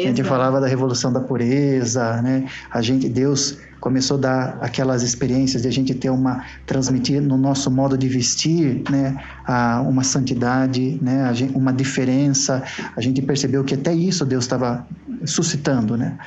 A 0.04 0.06
gente 0.06 0.22
falava 0.22 0.60
da 0.60 0.68
revolução 0.68 1.12
da 1.12 1.20
pureza, 1.20 2.22
né? 2.22 2.44
A 2.70 2.80
gente, 2.80 3.08
Deus 3.08 3.58
começou 3.80 4.18
a 4.18 4.20
dar 4.20 4.58
aquelas 4.60 5.02
experiências 5.02 5.62
de 5.62 5.68
a 5.68 5.72
gente 5.72 5.94
ter 5.94 6.10
uma 6.10 6.44
transmitir 6.66 7.20
no 7.20 7.36
nosso 7.36 7.70
modo 7.70 7.96
de 7.96 8.08
vestir, 8.08 8.82
né? 8.90 9.16
A, 9.46 9.80
uma 9.80 10.04
santidade, 10.04 10.98
né? 11.02 11.32
Gente, 11.34 11.56
uma 11.56 11.72
diferença. 11.72 12.62
A 12.96 13.00
gente 13.00 13.22
percebeu 13.22 13.64
que 13.64 13.74
até 13.74 13.92
isso 13.92 14.24
Deus 14.24 14.44
estava 14.44 14.86
suscitando, 15.24 15.96
né? 15.96 16.18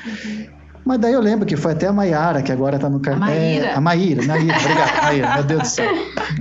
Mas 0.85 0.99
daí 0.99 1.13
eu 1.13 1.21
lembro 1.21 1.45
que 1.45 1.55
foi 1.55 1.71
até 1.71 1.87
a 1.87 1.93
Maiara, 1.93 2.41
que 2.41 2.51
agora 2.51 2.75
está 2.75 2.89
no 2.89 2.99
Carmelo. 2.99 3.31
Maíra. 3.31 3.65
É, 3.67 3.73
a 3.73 3.79
Maíra, 3.81 4.23
Maíra, 4.25 4.57
obrigado, 4.57 5.01
Maíra, 5.03 5.33
meu 5.35 5.43
Deus 5.43 5.61
do 5.61 5.67
céu. 5.67 5.91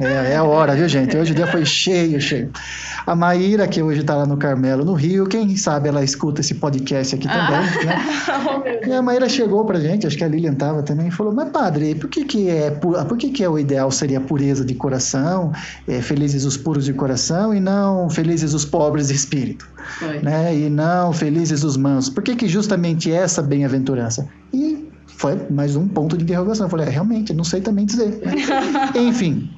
É, 0.00 0.32
é 0.32 0.36
a 0.36 0.42
hora, 0.44 0.74
viu, 0.74 0.88
gente? 0.88 1.16
Hoje 1.16 1.32
o 1.32 1.34
dia 1.34 1.46
foi 1.46 1.64
cheio, 1.64 2.20
cheio. 2.20 2.50
A 3.06 3.14
Maíra, 3.14 3.66
que 3.68 3.82
hoje 3.82 4.00
está 4.00 4.14
lá 4.16 4.26
no 4.26 4.36
Carmelo, 4.36 4.84
no 4.84 4.94
Rio, 4.94 5.26
quem 5.26 5.56
sabe 5.56 5.88
ela 5.88 6.02
escuta 6.04 6.40
esse 6.40 6.54
podcast 6.54 7.14
aqui 7.14 7.28
também, 7.28 7.86
né? 7.86 8.02
E 8.86 8.92
a 8.92 9.00
Maíra 9.02 9.28
chegou 9.28 9.64
pra 9.64 9.78
gente, 9.78 10.06
acho 10.06 10.16
que 10.16 10.24
a 10.24 10.28
Lilian 10.28 10.52
estava 10.52 10.82
também, 10.82 11.08
e 11.08 11.10
falou: 11.10 11.32
Mas 11.32 11.48
padre, 11.50 11.94
por 11.94 12.08
que, 12.10 12.24
que, 12.24 12.48
é, 12.50 12.70
pu- 12.70 12.92
por 13.06 13.16
que, 13.16 13.30
que 13.30 13.44
é 13.44 13.48
o 13.48 13.58
ideal 13.58 13.90
seria 13.90 14.20
pureza 14.20 14.64
de 14.64 14.74
coração, 14.74 15.52
é, 15.86 16.00
felizes 16.00 16.44
os 16.44 16.56
puros 16.56 16.84
de 16.84 16.92
coração, 16.92 17.54
e 17.54 17.60
não 17.60 18.10
felizes 18.10 18.54
os 18.54 18.64
pobres 18.64 19.08
de 19.08 19.14
espírito? 19.14 19.68
Foi. 19.98 20.20
né? 20.20 20.54
E 20.56 20.68
não 20.70 21.12
felizes 21.12 21.62
os 21.64 21.76
mansos. 21.76 22.12
Por 22.12 22.22
que, 22.22 22.34
que 22.36 22.48
justamente 22.48 23.10
essa 23.12 23.42
bem-aventurança? 23.42 24.26
E 24.52 24.88
foi 25.06 25.38
mais 25.50 25.76
um 25.76 25.86
ponto 25.88 26.16
de 26.16 26.24
interrogação. 26.24 26.66
Eu 26.66 26.70
falei, 26.70 26.86
é, 26.86 26.90
realmente, 26.90 27.32
não 27.32 27.44
sei 27.44 27.60
também 27.60 27.86
dizer. 27.86 28.20
né? 28.24 28.34
Enfim. 28.96 29.50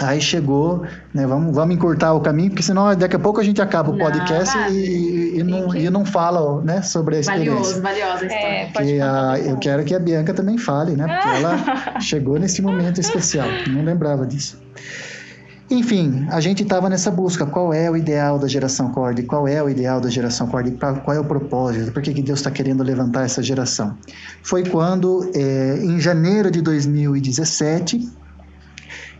Aí 0.00 0.20
chegou, 0.20 0.82
né? 1.14 1.26
Vamos, 1.26 1.54
vamos 1.56 1.74
encurtar 1.74 2.12
o 2.12 2.20
caminho, 2.20 2.50
porque 2.50 2.62
senão 2.62 2.94
daqui 2.94 3.16
a 3.16 3.18
pouco 3.18 3.40
a 3.40 3.42
gente 3.42 3.60
acaba 3.62 3.90
o 3.90 3.96
Não, 3.96 3.98
podcast 4.04 4.54
vai. 4.56 4.70
e, 4.70 5.38
e, 5.38 5.42
não, 5.42 5.74
e 5.74 5.88
não 5.88 6.04
fala 6.04 6.62
né, 6.62 6.82
sobre 6.82 7.16
a 7.16 7.20
experiência. 7.20 7.54
Valioso, 7.54 7.80
valiosa 7.82 8.22
a 8.24 8.26
história. 8.26 8.36
É, 8.46 8.66
pode 8.70 8.86
Que 8.86 8.98
falar. 8.98 9.32
a- 9.32 9.38
eu 9.40 9.56
quero 9.56 9.84
que 9.84 9.94
a 9.94 9.98
Bianca 9.98 10.34
também 10.34 10.58
fale, 10.58 10.92
né? 10.94 11.06
Porque 11.08 11.36
ela 11.38 11.56
chegou 12.00 12.38
nesse 12.38 12.60
momento 12.60 13.00
especial. 13.00 13.48
Não 13.70 13.82
lembrava 13.82 14.26
disso. 14.26 14.60
Enfim, 15.70 16.26
a 16.30 16.40
gente 16.40 16.62
estava 16.62 16.88
nessa 16.88 17.10
busca. 17.10 17.44
Qual 17.44 17.74
é 17.74 17.90
o 17.90 17.96
ideal 17.96 18.38
da 18.38 18.48
geração 18.48 18.90
Cord? 18.90 19.22
Qual 19.24 19.46
é 19.46 19.62
o 19.62 19.68
ideal 19.68 20.00
da 20.00 20.08
geração 20.08 20.46
Cord? 20.46 20.70
Qual 21.04 21.14
é 21.14 21.20
o 21.20 21.24
propósito? 21.24 21.92
Por 21.92 22.02
que, 22.02 22.14
que 22.14 22.22
Deus 22.22 22.38
está 22.38 22.50
querendo 22.50 22.82
levantar 22.82 23.24
essa 23.24 23.42
geração? 23.42 23.96
Foi 24.42 24.64
quando, 24.64 25.30
é, 25.34 25.78
em 25.82 26.00
janeiro 26.00 26.50
de 26.50 26.62
2017, 26.62 28.10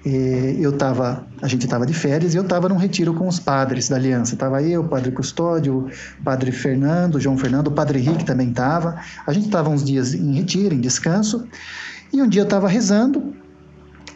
é, 0.07 0.57
eu 0.59 0.73
tava, 0.73 1.27
a 1.43 1.47
gente 1.47 1.65
estava 1.65 1.85
de 1.85 1.93
férias 1.93 2.33
e 2.33 2.39
eu 2.39 2.43
estava 2.43 2.67
num 2.67 2.79
retiro 2.79 3.13
com 3.13 3.29
os 3.29 3.39
padres 3.39 3.91
da 3.91 3.97
aliança. 3.97 4.35
Tava 4.35 4.63
eu, 4.63 4.81
o 4.81 4.89
padre 4.89 5.13
Custódio, 5.13 5.91
o 6.19 6.25
padre 6.25 6.51
Fernando, 6.51 7.17
o 7.17 7.21
João 7.21 7.37
Fernando, 7.37 7.67
o 7.67 7.73
padre 7.73 7.99
Henrique 7.99 8.25
também 8.25 8.49
estava. 8.49 8.97
A 9.27 9.33
gente 9.35 9.47
estava 9.47 9.69
uns 9.69 9.85
dias 9.85 10.15
em 10.15 10.33
retiro, 10.37 10.75
em 10.75 10.81
descanso. 10.81 11.47
E 12.11 12.23
um 12.23 12.29
dia 12.29 12.41
eu 12.41 12.45
estava 12.45 12.69
rezando 12.69 13.35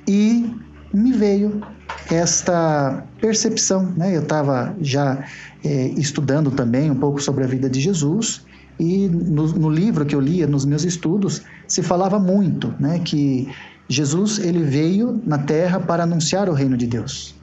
e 0.09 0.51
me 0.93 1.13
veio 1.13 1.63
esta 2.11 3.05
percepção. 3.21 3.93
Né? 3.97 4.17
Eu 4.17 4.23
estava 4.23 4.75
já 4.81 5.25
é, 5.65 5.89
estudando 5.97 6.51
também 6.51 6.91
um 6.91 6.97
pouco 6.97 7.21
sobre 7.21 7.45
a 7.45 7.47
vida 7.47 7.69
de 7.69 7.81
Jesus 7.81 8.45
e 8.79 9.09
no, 9.09 9.47
no, 9.49 9.71
livro 9.71 10.05
que 10.05 10.15
eu 10.15 10.21
lia, 10.21 10.47
nos 10.47 10.65
meus 10.65 10.85
estudos, 10.85 11.43
se 11.69 11.83
falava 11.83 12.19
muito 12.19 12.75
né, 12.81 12.99
que 12.99 13.49
Jesus 13.89 14.39
ele 14.39 14.63
veio 14.65 15.21
na 15.27 15.39
Terra 15.39 15.79
para 15.79 16.03
anunciar 16.03 16.49
o 16.49 16.53
reino 16.53 16.77
de 16.77 16.87
Deus. 16.87 17.35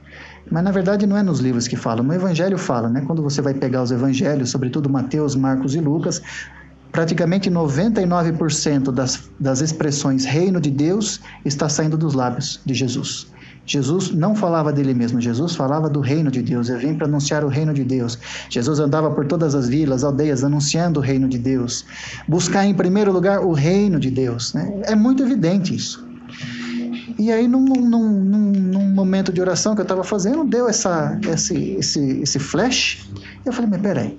Mas 0.50 0.64
na 0.64 0.72
verdade 0.72 1.06
não 1.06 1.16
é 1.16 1.22
nos 1.22 1.38
livros 1.38 1.68
que 1.68 1.76
fala, 1.76 2.02
no 2.02 2.12
Evangelho 2.12 2.58
fala, 2.58 2.88
né? 2.88 3.02
Quando 3.06 3.22
você 3.22 3.40
vai 3.40 3.54
pegar 3.54 3.82
os 3.82 3.92
Evangelhos, 3.92 4.50
sobretudo 4.50 4.90
Mateus, 4.90 5.36
Marcos 5.36 5.74
e 5.76 5.80
Lucas, 5.80 6.20
praticamente 6.90 7.48
99% 7.48 8.90
das, 8.90 9.30
das 9.38 9.60
expressões 9.60 10.24
reino 10.24 10.60
de 10.60 10.70
Deus 10.70 11.20
está 11.44 11.68
saindo 11.68 11.96
dos 11.96 12.14
lábios 12.14 12.60
de 12.66 12.74
Jesus. 12.74 13.28
Jesus 13.66 14.10
não 14.10 14.34
falava 14.34 14.72
dele 14.72 14.92
mesmo, 14.94 15.20
Jesus 15.20 15.54
falava 15.54 15.88
do 15.88 16.00
reino 16.00 16.30
de 16.30 16.42
Deus. 16.42 16.68
Eu 16.68 16.78
vim 16.78 16.94
para 16.94 17.06
anunciar 17.06 17.44
o 17.44 17.48
reino 17.48 17.72
de 17.72 17.84
Deus. 17.84 18.18
Jesus 18.48 18.80
andava 18.80 19.10
por 19.10 19.26
todas 19.26 19.54
as 19.54 19.68
vilas, 19.68 20.02
aldeias, 20.02 20.42
anunciando 20.42 20.98
o 20.98 21.02
reino 21.02 21.28
de 21.28 21.38
Deus. 21.38 21.84
Buscar 22.26 22.66
em 22.66 22.74
primeiro 22.74 23.12
lugar 23.12 23.40
o 23.40 23.52
reino 23.52 24.00
de 24.00 24.10
Deus. 24.10 24.54
Né? 24.54 24.82
É 24.84 24.94
muito 24.94 25.22
evidente 25.22 25.74
isso. 25.74 26.04
E 27.18 27.30
aí, 27.30 27.46
num, 27.46 27.64
num, 27.64 28.10
num, 28.10 28.52
num 28.52 28.90
momento 28.94 29.32
de 29.32 29.40
oração 29.40 29.74
que 29.74 29.82
eu 29.82 29.84
estava 29.84 30.02
fazendo, 30.02 30.42
deu 30.42 30.68
essa, 30.68 31.18
esse, 31.30 31.72
esse, 31.72 32.20
esse 32.22 32.38
flash. 32.38 33.06
Eu 33.44 33.52
falei, 33.52 33.70
mas 33.70 33.82
peraí, 33.82 34.18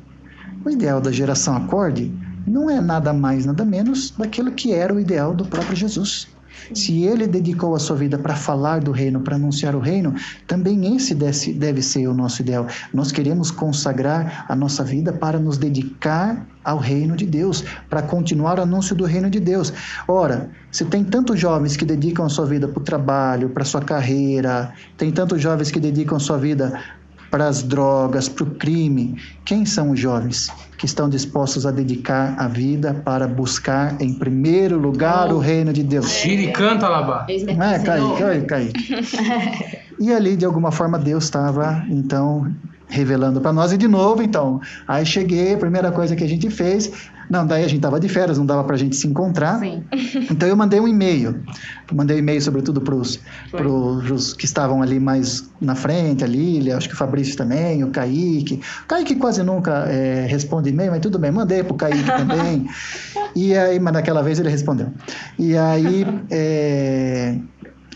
o 0.64 0.70
ideal 0.70 1.02
da 1.02 1.12
geração 1.12 1.56
acorde 1.58 2.14
não 2.46 2.70
é 2.70 2.80
nada 2.80 3.12
mais, 3.12 3.46
nada 3.46 3.66
menos 3.66 4.12
daquilo 4.12 4.52
que 4.52 4.72
era 4.72 4.94
o 4.94 5.00
ideal 5.00 5.34
do 5.34 5.46
próprio 5.46 5.76
Jesus. 5.76 6.28
Se 6.74 7.04
ele 7.04 7.28
dedicou 7.28 7.76
a 7.76 7.80
sua 7.80 7.96
vida 7.96 8.18
para 8.18 8.36
falar 8.36 8.80
do 8.82 8.92
reino, 8.92 9.22
para 9.22 9.36
anunciar 9.36 9.76
o 9.76 9.80
reino, 9.80 10.14
também 10.48 10.96
esse 10.96 11.14
deve 11.14 11.82
ser 11.82 12.08
o 12.08 12.14
nosso 12.14 12.42
ideal. 12.42 12.68
Nós 12.94 13.12
queremos 13.12 13.52
consagrar 13.52 14.46
a 14.48 14.56
nossa 14.56 14.84
vida 14.84 15.12
para 15.12 15.40
nos 15.40 15.58
dedicar 15.58 16.48
ao 16.64 16.78
reino 16.78 17.16
de 17.16 17.26
Deus, 17.26 17.64
para 17.90 18.02
continuar 18.02 18.60
o 18.60 18.62
anúncio 18.62 18.96
do 18.96 19.04
reino 19.04 19.30
de 19.30 19.40
Deus. 19.40 19.74
Ora, 20.08 20.50
se 20.72 20.86
tem 20.86 21.04
tantos 21.04 21.40
jovens 21.40 21.76
que 21.76 21.84
dedicam 21.84 22.26
a 22.26 22.30
sua 22.30 22.46
vida 22.46 22.68
para 22.68 22.80
o 22.80 22.84
trabalho, 22.84 23.50
para 23.50 23.64
a 23.64 23.66
sua 23.66 23.82
carreira, 23.82 24.74
tem 24.98 25.12
tantos 25.12 25.42
jovens 25.42 25.72
que 25.72 25.80
dedicam 25.80 26.18
a 26.18 26.20
sua 26.20 26.38
vida 26.38 26.80
para 27.32 27.48
as 27.48 27.64
drogas, 27.64 28.28
para 28.28 28.44
o 28.44 28.48
crime. 28.48 29.18
Quem 29.46 29.66
são 29.66 29.92
os 29.92 30.00
jovens 30.00 30.52
que 30.78 30.86
estão 30.86 31.10
dispostos 31.10 31.66
a 31.66 31.72
dedicar 31.72 32.36
a 32.38 32.48
vida 32.48 32.94
para 32.94 33.28
buscar 33.28 34.00
em 34.02 34.14
primeiro 34.14 34.78
lugar 34.78 35.32
oh. 35.32 35.38
o 35.38 35.40
reino 35.40 35.72
de 35.72 35.82
Deus? 35.82 36.12
Tire 36.20 36.50
e 36.50 36.52
canta, 36.52 36.90
Labá. 36.90 37.26
É, 37.30 37.80
cai, 37.80 38.02
cai, 38.20 38.42
cai. 38.42 38.72
e 39.98 40.12
ali, 40.12 40.36
de 40.36 40.44
alguma 40.44 40.72
forma, 40.72 41.00
Deus 41.00 41.24
estava, 41.24 41.86
então, 41.90 42.54
revelando 42.90 43.40
para 43.40 43.54
nós. 43.54 43.72
E 43.72 43.78
de 43.78 43.88
novo, 43.88 44.22
então, 44.22 44.60
aí 44.86 45.06
cheguei, 45.06 45.54
a 45.54 45.58
primeira 45.58 45.92
coisa 45.92 46.16
que 46.16 46.24
a 46.26 46.28
gente 46.28 46.50
fez, 46.50 46.92
não, 47.32 47.48
daí 47.48 47.64
a 47.64 47.68
gente 47.70 47.80
tava 47.80 47.98
de 47.98 48.10
férias, 48.10 48.38
não 48.38 48.46
dava 48.46 48.62
para 48.66 48.76
a 48.76 48.78
gente 48.78 48.94
se 48.94 49.08
encontrar. 49.08 49.58
Sim. 49.60 49.84
Então 50.30 50.48
eu 50.48 50.56
mandei 50.56 50.80
um 50.80 50.88
e-mail. 50.88 51.42
Mandei 51.94 52.18
um 52.18 52.20
e-mail, 52.20 52.42
sobretudo 52.42 52.82
para 52.82 52.96
os 52.96 54.34
que 54.34 54.46
estavam 54.46 54.82
ali 54.82 55.00
mais 55.00 55.50
na 55.60 55.76
frente, 55.76 56.24
a 56.24 56.28
Lília, 56.28 56.76
acho 56.78 56.90
que 56.90 56.96
o 56.96 56.98
Fabrício 56.98 57.38
também, 57.38 57.84
o 57.84 57.90
Kaique. 57.90 58.62
O 58.84 58.88
Kaique 58.88 59.16
quase 59.16 59.44
nunca 59.44 59.86
é, 59.88 60.26
responde 60.28 60.70
e-mail, 60.70 60.92
mas 60.92 61.02
tudo 61.02 61.18
bem, 61.18 61.32
mandei 61.32 61.64
para 61.64 61.74
o 61.74 61.78
Kaique 61.78 62.04
também. 62.18 62.68
e 63.36 63.56
aí, 63.56 63.80
mas 63.80 63.94
naquela 63.94 64.22
vez 64.22 64.40
ele 64.40 64.50
respondeu. 64.50 64.88
E 65.40 65.58
aí. 65.58 66.06
É, 66.30 67.36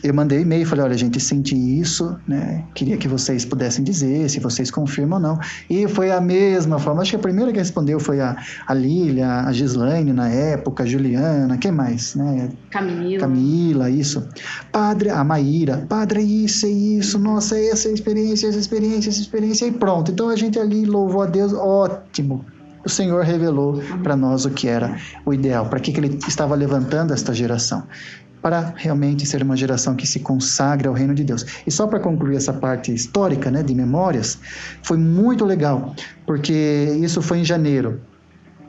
eu 0.06 0.14
mandei 0.14 0.40
um 0.40 0.42
e-mail 0.42 0.62
e 0.62 0.66
falei, 0.66 0.86
olha, 0.86 0.98
gente, 0.98 1.20
senti 1.20 1.56
isso, 1.56 2.16
né? 2.28 2.64
Queria 2.76 2.96
que 2.96 3.08
vocês 3.08 3.44
pudessem 3.44 3.84
dizer 3.84 4.30
se 4.30 4.40
vocês 4.40 4.70
confirmam 4.70 5.18
ou 5.18 5.22
não. 5.22 5.40
E 5.70 5.88
foi 5.88 6.12
a 6.12 6.22
mesma 6.22 6.78
forma. 6.78 7.02
Acho 7.02 7.12
que 7.12 7.16
a 7.16 7.20
primeira 7.20 7.52
que 7.52 7.58
respondeu 7.58 8.00
foi 8.00 8.20
a, 8.22 8.36
a 8.68 8.74
Lília, 8.74 9.42
a 9.42 9.52
Gislaine 9.52 10.14
na 10.14 10.30
época, 10.30 10.84
a 10.84 10.86
Juliana, 10.86 11.58
quem 11.58 11.72
mais, 11.72 12.14
né? 12.14 12.50
Camila. 12.70 13.20
Camila, 13.20 13.90
isso. 13.90 14.28
Padre, 14.72 15.10
a 15.10 15.24
Maíra, 15.24 15.86
padre, 15.90 16.22
isso, 16.22 16.68
é 16.68 16.70
isso, 16.70 17.18
nossa, 17.18 17.60
essa 17.60 17.90
experiência, 17.90 18.48
essa 18.48 18.60
experiência, 18.60 19.10
essa 19.10 19.22
experiência, 19.22 19.66
e 19.66 19.72
pronto. 19.72 20.12
Então 20.12 20.30
a 20.30 20.36
gente 20.36 20.60
ali 20.60 20.86
louvou 20.86 21.24
a 21.24 21.26
Deus, 21.26 21.52
ótimo 21.54 22.46
o 22.86 22.90
Senhor 22.90 23.24
revelou 23.24 23.82
para 24.04 24.16
nós 24.16 24.46
o 24.46 24.52
que 24.52 24.68
era 24.68 24.96
o 25.26 25.34
ideal, 25.34 25.66
para 25.68 25.80
que, 25.80 25.92
que 25.92 26.00
ele 26.00 26.20
estava 26.28 26.54
levantando 26.56 27.14
esta 27.14 27.34
geração 27.34 27.84
para 28.46 28.76
realmente 28.76 29.26
ser 29.26 29.42
uma 29.42 29.58
geração 29.58 29.96
que 29.96 30.06
se 30.06 30.20
consagra 30.20 30.88
ao 30.88 30.94
reino 30.94 31.16
de 31.16 31.24
Deus. 31.24 31.44
E 31.66 31.72
só 31.72 31.88
para 31.88 32.00
concluir 32.00 32.36
essa 32.36 32.54
parte 32.54 32.94
histórica, 32.94 33.50
né, 33.50 33.64
de 33.64 33.74
memórias, 33.74 34.38
foi 34.84 34.98
muito 34.98 35.44
legal, 35.44 35.96
porque 36.28 36.96
isso 37.02 37.24
foi 37.24 37.40
em 37.40 37.44
janeiro. 37.44 38.00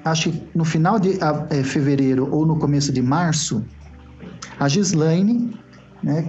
Acho 0.03 0.31
que 0.31 0.43
no 0.55 0.65
final 0.65 0.99
de 0.99 1.19
é, 1.51 1.63
fevereiro 1.63 2.27
ou 2.35 2.47
no 2.47 2.59
começo 2.59 2.91
de 2.91 3.03
março, 3.03 3.63
a 4.59 4.67
Gislaine, 4.67 5.55
né, 6.03 6.27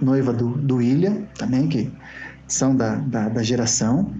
noiva 0.00 0.32
do, 0.32 0.50
do 0.50 0.78
também, 1.36 1.66
que 1.66 1.92
são 2.46 2.76
da, 2.76 2.94
da, 2.94 3.28
da 3.28 3.42
geração, 3.42 4.14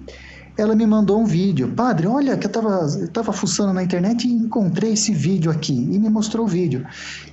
ela 0.57 0.75
me 0.75 0.87
mandou 0.87 1.21
um 1.21 1.25
vídeo. 1.25 1.69
Padre, 1.69 2.07
olha, 2.07 2.37
que 2.37 2.47
eu 2.47 2.49
estava 2.49 2.87
eu 2.99 3.09
tava 3.09 3.33
fuçando 3.33 3.73
na 3.73 3.83
internet 3.83 4.27
e 4.27 4.33
encontrei 4.33 4.93
esse 4.93 5.13
vídeo 5.13 5.51
aqui. 5.51 5.75
E 5.75 5.99
me 5.99 6.09
mostrou 6.09 6.47
o 6.47 6.49
vídeo. 6.49 6.87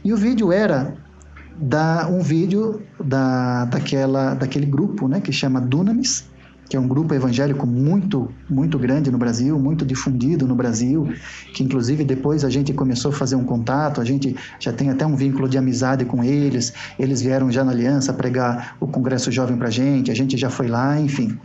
E 0.04 0.12
o 0.12 0.18
vídeo 0.18 0.52
era 0.52 0.96
da 1.56 2.08
um 2.10 2.22
vídeo 2.22 2.82
da, 3.02 3.66
daquela, 3.66 4.34
daquele 4.34 4.66
grupo 4.66 5.08
né, 5.08 5.22
que 5.22 5.32
chama 5.32 5.62
Dunamis, 5.62 6.26
que 6.70 6.78
é 6.78 6.80
um 6.80 6.88
grupo 6.88 7.14
evangélico 7.14 7.68
muito, 7.68 8.30
muito 8.50 8.80
grande 8.80 9.12
no 9.12 9.18
Brasil, 9.18 9.58
muito 9.60 9.86
difundido 9.86 10.48
no 10.48 10.56
Brasil, 10.56 11.08
que 11.54 11.64
inclusive 11.64 12.04
depois 12.04 12.44
a 12.44 12.50
gente 12.50 12.74
começou 12.74 13.12
a 13.12 13.14
fazer 13.14 13.36
um 13.36 13.44
contato, 13.44 14.02
a 14.02 14.06
gente 14.06 14.36
já 14.60 14.74
tem 14.74 14.90
até 14.90 15.06
um 15.06 15.16
vínculo 15.16 15.48
de 15.48 15.58
amizade 15.58 16.06
com 16.06 16.24
eles, 16.24 16.74
eles 16.98 17.22
vieram 17.22 17.52
já 17.52 17.64
na 17.64 17.72
Aliança 17.72 18.14
pregar 18.14 18.76
o 18.80 18.88
Congresso 18.88 19.32
Jovem 19.32 19.58
pra 19.58 19.70
gente, 19.70 20.10
a 20.10 20.16
gente 20.16 20.38
já 20.38 20.50
foi 20.50 20.68
lá, 20.68 21.00
enfim. 21.00 21.38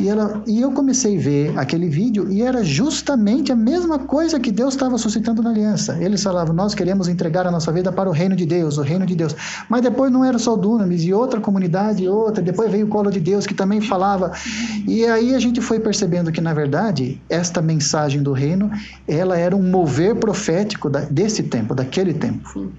E, 0.00 0.08
ela, 0.08 0.42
e 0.46 0.60
eu 0.60 0.70
comecei 0.70 1.18
a 1.18 1.20
ver 1.20 1.58
aquele 1.58 1.88
vídeo 1.88 2.30
e 2.30 2.42
era 2.42 2.62
justamente 2.62 3.50
a 3.50 3.56
mesma 3.56 3.98
coisa 3.98 4.38
que 4.38 4.52
Deus 4.52 4.74
estava 4.74 4.96
suscitando 4.96 5.42
na 5.42 5.50
Aliança. 5.50 5.98
Eles 6.00 6.22
falavam, 6.22 6.54
nós 6.54 6.74
queremos 6.74 7.08
entregar 7.08 7.46
a 7.46 7.50
nossa 7.50 7.72
vida 7.72 7.90
para 7.90 8.08
o 8.08 8.12
reino 8.12 8.36
de 8.36 8.46
Deus, 8.46 8.78
o 8.78 8.82
reino 8.82 9.04
de 9.04 9.16
Deus. 9.16 9.34
Mas 9.68 9.82
depois 9.82 10.12
não 10.12 10.24
era 10.24 10.38
só 10.38 10.54
o 10.54 10.56
Dunamis, 10.56 11.02
e 11.02 11.12
outra 11.12 11.40
comunidade, 11.40 12.06
outra, 12.06 12.42
depois 12.42 12.70
veio 12.70 12.86
o 12.86 12.88
Colo 12.88 13.10
de 13.10 13.18
Deus, 13.18 13.46
que 13.46 13.54
também 13.54 13.80
falava 13.80 14.32
e 14.86 15.04
aí 15.06 15.34
a 15.34 15.38
gente 15.38 15.60
foi 15.60 15.80
percebendo 15.80 16.32
que, 16.32 16.40
na 16.40 16.54
verdade, 16.54 17.20
esta 17.28 17.60
mensagem 17.60 18.22
do 18.22 18.32
reino, 18.32 18.70
ela 19.06 19.36
era 19.36 19.54
um 19.54 19.62
mover 19.62 20.14
profético 20.16 20.88
desse 21.10 21.42
tempo, 21.44 21.74
daquele 21.74 22.14
tempo. 22.14 22.72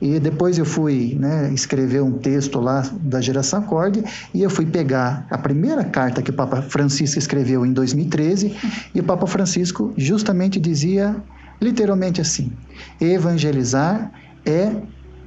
E 0.00 0.18
depois 0.18 0.56
eu 0.56 0.64
fui 0.64 1.16
né, 1.20 1.52
escrever 1.52 2.02
um 2.02 2.12
texto 2.12 2.58
lá 2.58 2.82
da 3.02 3.20
geração 3.20 3.58
Acorde 3.58 4.02
e 4.32 4.42
eu 4.42 4.48
fui 4.48 4.64
pegar 4.64 5.26
a 5.30 5.36
primeira 5.36 5.84
carta 5.84 6.22
que 6.22 6.30
o 6.30 6.32
Papa 6.32 6.62
Francisco 6.62 7.18
escreveu 7.18 7.66
em 7.66 7.72
2013 7.72 8.56
e 8.94 9.00
o 9.00 9.04
Papa 9.04 9.26
Francisco 9.26 9.92
justamente 9.98 10.58
dizia 10.58 11.14
literalmente 11.60 12.20
assim: 12.20 12.50
evangelizar 12.98 14.10
é 14.46 14.72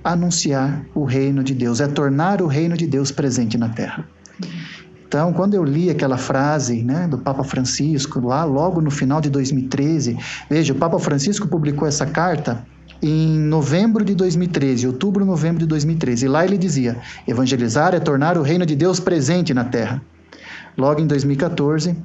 anunciar 0.04 0.84
o 0.96 1.06
reino 1.06 1.44
de 1.44 1.54
Deus, 1.54 1.80
é 1.80 1.88
tornar 1.88 2.42
o 2.42 2.48
reino 2.48 2.76
de 2.76 2.88
Deus 2.88 3.12
presente 3.12 3.58
na 3.58 3.70
terra. 3.70 4.06
Então, 5.14 5.32
quando 5.32 5.54
eu 5.54 5.64
li 5.64 5.92
aquela 5.92 6.18
frase 6.18 6.82
né, 6.82 7.08
do 7.08 7.20
Papa 7.20 7.44
Francisco, 7.44 8.20
lá 8.20 8.44
logo 8.44 8.82
no 8.82 8.90
final 8.90 9.22
de 9.22 9.30
2013, 9.30 10.18
veja, 10.50 10.74
o 10.74 10.76
Papa 10.76 10.98
Francisco 10.98 11.48
publicou 11.48 11.88
essa 11.88 12.04
carta 12.04 12.66
em 13.00 13.38
novembro 13.38 14.04
de 14.04 14.16
2013, 14.16 14.88
outubro, 14.88 15.24
novembro 15.24 15.60
de 15.60 15.68
2013. 15.68 16.26
E 16.26 16.28
lá 16.28 16.44
ele 16.44 16.58
dizia: 16.58 16.98
evangelizar 17.28 17.94
é 17.94 18.00
tornar 18.00 18.40
o 18.40 18.42
reino 18.42 18.66
de 18.66 18.76
Deus 18.76 19.00
presente 19.00 19.54
na 19.54 19.64
terra. 19.64 20.02
Logo 20.76 21.00
em 21.00 21.06
2014, 21.06 21.96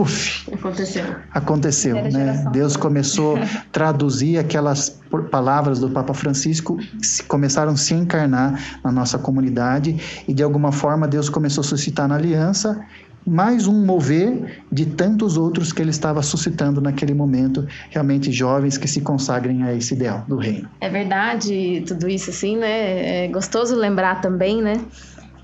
puf, 0.00 0.50
Aconteceu. 0.50 1.04
aconteceu, 1.30 1.94
né? 1.96 2.10
geração. 2.10 2.52
Deus 2.52 2.76
começou 2.76 3.36
a 3.36 3.40
traduzir 3.70 4.38
aquelas 4.38 4.98
palavras 5.30 5.78
do 5.78 5.90
Papa 5.90 6.14
Francisco, 6.14 6.78
começaram 7.28 7.72
a 7.72 7.76
se 7.76 7.92
encarnar 7.92 8.80
na 8.82 8.90
nossa 8.90 9.18
comunidade 9.18 10.24
e 10.26 10.32
de 10.32 10.42
alguma 10.42 10.72
forma 10.72 11.06
Deus 11.06 11.28
começou 11.28 11.60
a 11.60 11.64
suscitar 11.64 12.08
na 12.08 12.14
aliança 12.14 12.80
mais 13.26 13.66
um 13.66 13.84
mover 13.84 14.62
de 14.72 14.86
tantos 14.86 15.36
outros 15.36 15.72
que 15.72 15.82
ele 15.82 15.90
estava 15.90 16.22
suscitando 16.22 16.80
naquele 16.80 17.12
momento, 17.14 17.66
realmente 17.90 18.32
jovens 18.32 18.78
que 18.78 18.88
se 18.88 19.00
consagrem 19.00 19.62
a 19.62 19.74
esse 19.74 19.94
ideal 19.94 20.24
do 20.26 20.36
reino. 20.36 20.68
É 20.80 20.88
verdade, 20.88 21.84
tudo 21.86 22.08
isso 22.08 22.30
assim, 22.30 22.56
né? 22.56 23.24
É 23.24 23.28
gostoso 23.28 23.76
lembrar 23.76 24.20
também, 24.20 24.62
né? 24.62 24.80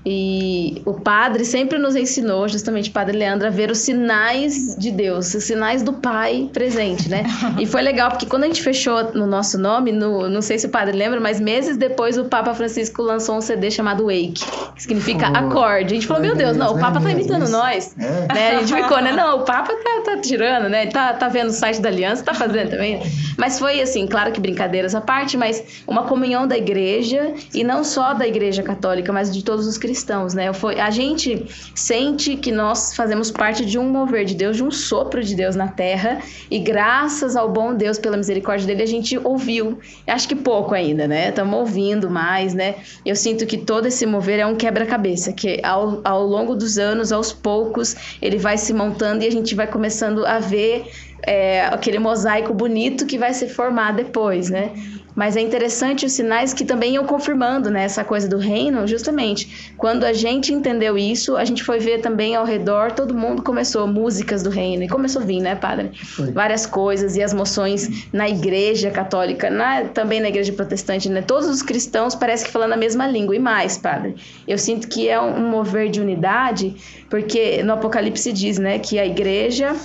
E 0.09 0.81
o 0.85 0.93
padre 0.93 1.43
sempre 1.43 1.77
nos 1.77 1.93
ensinou, 1.93 2.47
justamente 2.47 2.89
o 2.89 2.93
padre 2.93 3.17
Leandro, 3.17 3.45
a 3.45 3.49
ver 3.49 3.69
os 3.69 3.79
sinais 3.79 4.73
de 4.77 4.89
Deus, 4.89 5.33
os 5.33 5.43
sinais 5.43 5.83
do 5.83 5.91
Pai 5.91 6.49
presente, 6.53 7.09
né? 7.09 7.25
E 7.59 7.65
foi 7.65 7.81
legal, 7.81 8.11
porque 8.11 8.25
quando 8.25 8.45
a 8.45 8.47
gente 8.47 8.63
fechou 8.63 9.11
no 9.13 9.27
nosso 9.27 9.57
nome, 9.57 9.91
no, 9.91 10.29
não 10.29 10.41
sei 10.41 10.57
se 10.57 10.65
o 10.65 10.69
padre 10.69 10.95
lembra, 10.95 11.19
mas 11.19 11.41
meses 11.41 11.75
depois 11.75 12.17
o 12.17 12.23
Papa 12.23 12.53
Francisco 12.53 13.01
lançou 13.01 13.35
um 13.35 13.41
CD 13.41 13.69
chamado 13.69 14.05
Wake, 14.05 14.45
que 14.75 14.81
significa 14.81 15.29
Oh, 15.29 15.37
acorde. 15.37 15.93
A 15.93 15.95
gente 15.95 16.07
falou, 16.07 16.23
meu 16.23 16.35
Deus, 16.35 16.55
não, 16.55 16.67
o 16.67 16.75
mesmo, 16.75 16.87
Papa 16.87 17.01
tá 17.01 17.11
imitando 17.11 17.49
nós. 17.49 17.93
É. 17.99 18.33
Né? 18.33 18.49
A 18.51 18.59
gente 18.63 18.81
ficou, 18.81 19.01
né? 19.01 19.11
Não, 19.11 19.39
o 19.39 19.43
Papa 19.43 19.73
tá, 19.73 20.01
tá 20.05 20.17
tirando, 20.21 20.69
né? 20.69 20.83
Ele 20.83 20.91
tá, 20.91 21.13
tá 21.13 21.27
vendo 21.27 21.49
o 21.49 21.53
site 21.53 21.81
da 21.81 21.89
Aliança, 21.89 22.23
tá 22.23 22.33
fazendo 22.33 22.69
também. 22.69 23.01
Mas 23.37 23.59
foi 23.59 23.81
assim, 23.81 24.07
claro 24.07 24.31
que 24.31 24.39
brincadeiras 24.39 24.95
à 24.95 25.01
parte, 25.01 25.35
mas 25.35 25.83
uma 25.85 26.03
comunhão 26.03 26.47
da 26.47 26.57
igreja, 26.57 27.33
e 27.53 27.61
não 27.61 27.83
só 27.83 28.13
da 28.13 28.25
igreja 28.25 28.63
católica, 28.63 29.11
mas 29.11 29.33
de 29.33 29.43
todos 29.43 29.67
os 29.67 29.77
cristãos, 29.77 29.96
né? 30.33 30.51
Foi, 30.53 30.79
a 30.79 30.89
gente 30.89 31.45
sente 31.75 32.35
que 32.35 32.51
nós 32.51 32.95
fazemos 32.95 33.31
parte 33.31 33.65
de 33.65 33.77
um 33.77 33.89
mover 33.89 34.25
de 34.25 34.35
Deus, 34.35 34.57
de 34.57 34.63
um 34.63 34.71
sopro 34.71 35.23
de 35.23 35.35
Deus 35.35 35.55
na 35.55 35.67
terra, 35.67 36.19
e 36.49 36.59
graças 36.59 37.35
ao 37.35 37.49
bom 37.49 37.73
Deus, 37.73 37.97
pela 37.97 38.17
misericórdia 38.17 38.67
dele, 38.67 38.83
a 38.83 38.87
gente 38.87 39.17
ouviu. 39.17 39.79
Acho 40.05 40.27
que 40.27 40.35
pouco 40.35 40.73
ainda, 40.73 41.07
né? 41.07 41.29
Estamos 41.29 41.57
ouvindo 41.59 42.09
mais, 42.09 42.53
né? 42.53 42.75
Eu 43.05 43.15
sinto 43.15 43.45
que 43.45 43.57
todo 43.57 43.87
esse 43.87 44.05
mover 44.05 44.39
é 44.39 44.45
um 44.45 44.55
quebra-cabeça, 44.55 45.33
que 45.33 45.59
ao, 45.63 46.01
ao 46.03 46.25
longo 46.25 46.55
dos 46.55 46.77
anos, 46.77 47.11
aos 47.11 47.31
poucos, 47.31 47.95
ele 48.21 48.37
vai 48.37 48.57
se 48.57 48.73
montando 48.73 49.23
e 49.23 49.27
a 49.27 49.31
gente 49.31 49.55
vai 49.55 49.67
começando 49.67 50.25
a 50.25 50.39
ver 50.39 50.85
é, 51.23 51.65
aquele 51.65 51.99
mosaico 51.99 52.53
bonito 52.53 53.05
que 53.05 53.17
vai 53.17 53.33
se 53.33 53.47
formar 53.47 53.93
depois, 53.93 54.49
né? 54.49 54.71
Mas 55.17 55.35
é 55.35 55.41
interessante 55.41 56.05
os 56.05 56.11
sinais 56.11 56.53
que 56.53 56.63
também 56.63 56.93
iam 56.93 57.03
confirmando, 57.03 57.71
né? 57.71 57.83
Essa 57.85 58.03
coisa 58.03 58.27
do 58.27 58.37
reino, 58.37 58.85
justamente. 58.85 59.73
Quando 59.75 60.03
a 60.03 60.13
gente 60.13 60.53
entendeu 60.53 60.95
isso, 60.95 61.35
a 61.35 61.43
gente 61.43 61.63
foi 61.63 61.79
ver 61.79 62.01
também 62.01 62.35
ao 62.35 62.45
redor, 62.45 62.91
todo 62.91 63.15
mundo 63.15 63.41
começou 63.41 63.87
músicas 63.87 64.43
do 64.43 64.51
reino. 64.51 64.83
E 64.83 64.87
começou 64.87 65.23
a 65.23 65.25
vir, 65.25 65.41
né, 65.41 65.55
padre? 65.55 65.89
Foi. 65.95 66.31
Várias 66.31 66.67
coisas 66.67 67.15
e 67.15 67.23
as 67.23 67.33
moções 67.33 68.07
na 68.13 68.29
igreja 68.29 68.91
católica, 68.91 69.49
na- 69.49 69.85
também 69.85 70.19
na 70.21 70.27
igreja 70.29 70.53
protestante, 70.53 71.09
né? 71.09 71.23
Todos 71.23 71.47
os 71.49 71.63
cristãos 71.63 72.13
parecem 72.13 72.45
que 72.45 72.53
falando 72.53 72.73
a 72.73 72.77
mesma 72.77 73.07
língua. 73.07 73.35
E 73.35 73.39
mais, 73.39 73.75
padre, 73.75 74.13
eu 74.47 74.59
sinto 74.59 74.87
que 74.87 75.09
é 75.09 75.19
um 75.19 75.49
mover 75.49 75.89
de 75.89 75.99
unidade, 75.99 76.75
porque 77.09 77.63
no 77.63 77.73
Apocalipse 77.73 78.31
diz, 78.31 78.59
né, 78.59 78.77
que 78.77 78.99
a 78.99 79.05
igreja 79.07 79.75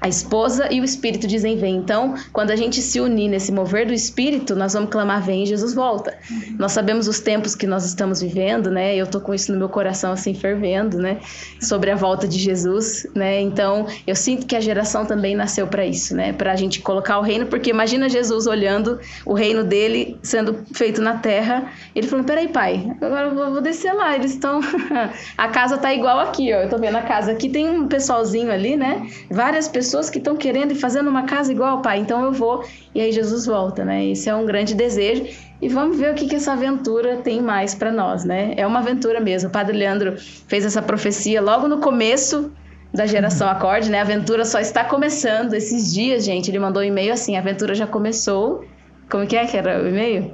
a 0.00 0.08
esposa 0.08 0.72
e 0.72 0.80
o 0.80 0.84
espírito 0.84 1.26
dizem 1.26 1.56
vem. 1.56 1.76
Então, 1.76 2.14
quando 2.32 2.50
a 2.50 2.56
gente 2.56 2.80
se 2.80 3.00
unir 3.00 3.28
nesse 3.28 3.52
mover 3.52 3.86
do 3.86 3.92
espírito, 3.92 4.56
nós 4.56 4.72
vamos 4.72 4.90
clamar 4.90 5.22
vem 5.22 5.42
e 5.42 5.46
Jesus 5.46 5.74
volta. 5.74 6.16
Nós 6.58 6.72
sabemos 6.72 7.06
os 7.06 7.20
tempos 7.20 7.54
que 7.54 7.66
nós 7.66 7.84
estamos 7.84 8.22
vivendo, 8.22 8.70
né? 8.70 8.96
Eu 8.96 9.06
tô 9.06 9.20
com 9.20 9.34
isso 9.34 9.52
no 9.52 9.58
meu 9.58 9.68
coração 9.68 10.12
assim 10.12 10.32
fervendo, 10.32 10.96
né? 10.98 11.18
Sobre 11.60 11.90
a 11.90 11.96
volta 11.96 12.26
de 12.26 12.38
Jesus, 12.38 13.06
né? 13.14 13.40
Então, 13.40 13.86
eu 14.06 14.16
sinto 14.16 14.46
que 14.46 14.56
a 14.56 14.60
geração 14.60 15.04
também 15.04 15.34
nasceu 15.34 15.66
para 15.66 15.84
isso, 15.84 16.16
né? 16.16 16.32
Para 16.32 16.52
a 16.52 16.56
gente 16.56 16.80
colocar 16.80 17.18
o 17.18 17.22
reino, 17.22 17.46
porque 17.46 17.68
imagina 17.68 18.08
Jesus 18.08 18.46
olhando 18.46 18.98
o 19.26 19.34
reino 19.34 19.62
dele 19.62 20.18
sendo 20.22 20.64
feito 20.72 21.02
na 21.02 21.18
terra, 21.18 21.70
ele 21.94 22.06
falando: 22.06 22.24
"Peraí, 22.24 22.48
pai, 22.48 22.90
agora 23.00 23.28
eu 23.28 23.34
vou, 23.34 23.50
vou 23.52 23.60
descer 23.60 23.92
lá. 23.92 24.14
Eles 24.14 24.32
estão 24.32 24.60
a 25.36 25.48
casa 25.48 25.76
tá 25.76 25.92
igual 25.92 26.18
aqui, 26.20 26.52
ó. 26.54 26.62
Eu 26.62 26.68
tô 26.70 26.78
vendo 26.78 26.96
a 26.96 27.02
casa 27.02 27.32
aqui, 27.32 27.50
tem 27.50 27.68
um 27.68 27.86
pessoalzinho 27.86 28.50
ali, 28.50 28.76
né? 28.76 29.06
Várias 29.30 29.68
pessoas 29.68 29.89
que 30.10 30.18
estão 30.18 30.36
querendo 30.36 30.72
e 30.72 30.74
fazendo 30.74 31.08
uma 31.08 31.24
casa 31.24 31.50
igual, 31.50 31.82
pai. 31.82 31.98
Então 31.98 32.24
eu 32.24 32.32
vou. 32.32 32.64
E 32.94 33.00
aí 33.00 33.10
Jesus 33.10 33.46
volta, 33.46 33.84
né? 33.84 34.06
Esse 34.06 34.28
é 34.28 34.34
um 34.34 34.46
grande 34.46 34.74
desejo. 34.74 35.24
E 35.60 35.68
vamos 35.68 35.98
ver 35.98 36.12
o 36.12 36.14
que, 36.14 36.26
que 36.26 36.36
essa 36.36 36.52
aventura 36.52 37.16
tem 37.16 37.42
mais 37.42 37.74
para 37.74 37.90
nós, 37.90 38.24
né? 38.24 38.54
É 38.56 38.66
uma 38.66 38.78
aventura 38.78 39.20
mesmo. 39.20 39.48
O 39.48 39.52
Padre 39.52 39.76
Leandro 39.76 40.14
fez 40.46 40.64
essa 40.64 40.80
profecia 40.80 41.40
logo 41.40 41.66
no 41.66 41.78
começo 41.78 42.52
da 42.92 43.06
geração 43.06 43.48
Acorde, 43.48 43.90
né? 43.90 43.98
A 43.98 44.02
aventura 44.02 44.44
só 44.44 44.60
está 44.60 44.84
começando. 44.84 45.54
Esses 45.54 45.92
dias, 45.92 46.24
gente, 46.24 46.50
ele 46.50 46.58
mandou 46.58 46.82
um 46.82 46.86
e-mail 46.86 47.12
assim: 47.12 47.36
a 47.36 47.40
aventura 47.40 47.74
já 47.74 47.86
começou. 47.86 48.64
Como 49.10 49.26
que 49.26 49.36
é 49.36 49.44
que 49.46 49.56
era 49.56 49.82
o 49.82 49.88
e-mail? 49.88 50.32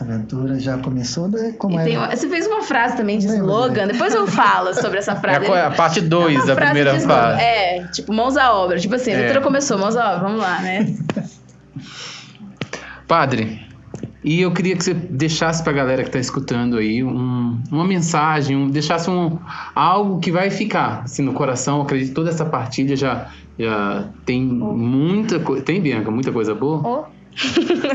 A 0.00 0.04
aventura 0.04 0.58
já 0.58 0.78
começou, 0.78 1.28
né? 1.28 1.52
Como 1.58 1.78
E 1.80 1.84
tem 1.84 1.94
é? 1.94 1.98
uma- 1.98 2.16
você 2.16 2.28
fez 2.28 2.46
uma 2.46 2.62
frase 2.62 2.96
também 2.96 3.18
de 3.18 3.26
slogan. 3.26 3.86
Depois 3.86 4.14
eu 4.14 4.26
falo 4.26 4.74
sobre 4.74 4.98
essa 4.98 5.12
É 5.12 5.16
frase. 5.16 5.44
a, 5.44 5.48
co- 5.48 5.54
a 5.54 5.70
parte 5.70 6.00
2 6.00 6.36
Uma 6.38 6.46
da 6.46 6.56
primeira 6.56 6.98
fase. 6.98 7.40
É, 7.40 7.86
tipo, 7.88 8.12
mãos 8.12 8.36
à 8.36 8.52
obra. 8.52 8.78
Tipo 8.78 8.94
assim, 8.94 9.10
a 9.10 9.14
É. 9.14 9.18
aventura 9.18 9.40
começou, 9.42 9.78
mãos 9.78 9.94
à 9.96 10.12
obra, 10.14 10.20
vamos 10.28 10.40
lá, 10.40 10.60
né? 10.60 10.86
Padre, 13.06 13.60
e 14.24 14.40
eu 14.40 14.52
queria 14.52 14.74
que 14.76 14.82
você 14.82 14.94
deixasse 14.94 15.62
pra 15.62 15.72
galera 15.72 16.02
que 16.04 16.10
tá 16.10 16.18
escutando 16.18 16.78
aí 16.78 17.04
um- 17.04 17.60
uma 17.70 17.84
mensagem, 17.84 18.56
um- 18.56 18.70
deixasse 18.70 19.10
um, 19.10 19.38
algo 19.74 20.18
que 20.20 20.32
vai 20.32 20.50
ficar 20.50 21.02
assim, 21.04 21.22
no 21.22 21.32
coração. 21.34 21.76
Eu 21.78 21.82
acredito 21.82 22.08
que 22.08 22.14
toda 22.14 22.30
essa 22.30 22.44
partilha 22.44 22.96
já, 22.96 23.28
já 23.58 24.08
tem 24.24 24.42
muita 24.42 25.38
coisa. 25.40 25.62
Tem, 25.62 25.80
Bianca? 25.80 26.10
Muita 26.10 26.32
coisa 26.32 26.54
boa? 26.54 26.80
Oh. 27.08 27.21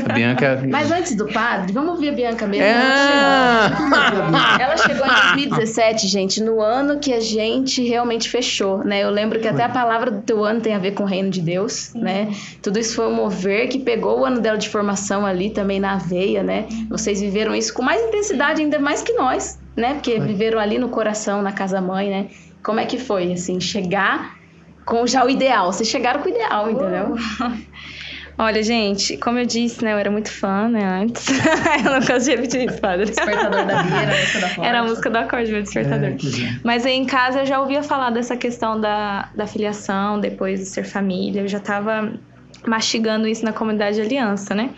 A 0.08 0.12
Bianca. 0.12 0.62
Mas 0.68 0.90
antes 0.90 1.14
do 1.16 1.26
padre, 1.26 1.72
vamos 1.72 1.90
ouvir 1.90 2.08
a 2.08 2.12
Bianca 2.12 2.46
mesmo. 2.46 2.64
É. 2.64 2.72
Ela 2.72 3.68
chegou- 3.68 4.28
Ela 4.60 4.76
chegou 4.76 5.06
em 5.06 5.46
2017, 5.46 6.06
gente, 6.08 6.42
no 6.42 6.60
ano 6.60 6.98
que 6.98 7.12
a 7.12 7.20
gente 7.20 7.82
realmente 7.86 8.28
fechou, 8.28 8.78
né? 8.84 9.02
Eu 9.02 9.10
lembro 9.10 9.38
que 9.40 9.46
até 9.48 9.62
a 9.64 9.68
palavra 9.68 10.10
do 10.10 10.22
teu 10.22 10.44
ano 10.44 10.60
tem 10.60 10.74
a 10.74 10.78
ver 10.78 10.92
com 10.92 11.04
o 11.04 11.06
reino 11.06 11.30
de 11.30 11.40
Deus, 11.40 11.92
né? 11.94 12.28
Tudo 12.62 12.78
isso 12.78 12.94
foi 12.96 13.06
um 13.06 13.14
mover 13.14 13.68
que 13.68 13.78
pegou 13.78 14.20
o 14.20 14.24
ano 14.24 14.40
dela 14.40 14.58
de 14.58 14.68
formação 14.68 15.24
ali 15.24 15.50
também 15.50 15.78
na 15.80 15.96
veia, 15.96 16.42
né? 16.42 16.66
Vocês 16.88 17.20
viveram 17.20 17.54
isso 17.54 17.72
com 17.72 17.82
mais 17.82 18.02
intensidade, 18.02 18.60
ainda 18.60 18.78
mais 18.78 19.02
que 19.02 19.12
nós, 19.12 19.58
né? 19.76 19.94
Porque 19.94 20.18
viveram 20.18 20.58
ali 20.58 20.78
no 20.78 20.88
coração, 20.88 21.42
na 21.42 21.52
casa 21.52 21.80
mãe, 21.80 22.10
né? 22.10 22.26
Como 22.62 22.80
é 22.80 22.84
que 22.86 22.98
foi, 22.98 23.32
assim, 23.32 23.60
chegar 23.60 24.36
com 24.84 25.06
já 25.06 25.24
o 25.24 25.30
ideal? 25.30 25.72
Vocês 25.72 25.88
chegaram 25.88 26.20
com 26.20 26.28
o 26.28 26.32
ideal, 26.32 26.70
entendeu? 26.70 27.14
Olha, 28.40 28.62
gente, 28.62 29.16
como 29.16 29.38
eu 29.38 29.44
disse, 29.44 29.84
né? 29.84 29.92
Eu 29.92 29.98
era 29.98 30.10
muito 30.12 30.30
fã, 30.30 30.68
né? 30.68 31.02
Antes. 31.02 31.26
eu 31.84 31.90
não 31.90 31.98
gosto 31.98 32.24
de 32.24 32.30
repetir 32.30 32.68
isso, 32.68 32.80
padre. 32.80 33.06
Despertador 33.06 33.66
da 33.66 33.82
Bia, 33.82 33.96
era 33.96 34.14
a 34.14 34.16
música 34.16 34.40
da 34.40 34.48
Flora. 34.48 34.68
Era 34.68 34.78
a 34.78 34.82
música 34.84 35.10
do 35.10 35.16
acorde, 35.18 35.50
meu 35.52 35.62
despertador. 35.62 36.08
É. 36.10 36.60
Mas 36.62 36.86
aí 36.86 36.94
em 36.94 37.04
casa 37.04 37.40
eu 37.40 37.46
já 37.46 37.60
ouvia 37.60 37.82
falar 37.82 38.10
dessa 38.10 38.36
questão 38.36 38.80
da, 38.80 39.28
da 39.34 39.46
filiação, 39.46 40.20
depois 40.20 40.60
de 40.60 40.66
ser 40.66 40.84
família. 40.84 41.40
Eu 41.40 41.48
já 41.48 41.58
tava 41.58 42.12
mastigando 42.66 43.26
isso 43.26 43.44
na 43.44 43.52
comunidade 43.52 43.96
de 43.96 44.02
aliança, 44.02 44.54
né? 44.54 44.70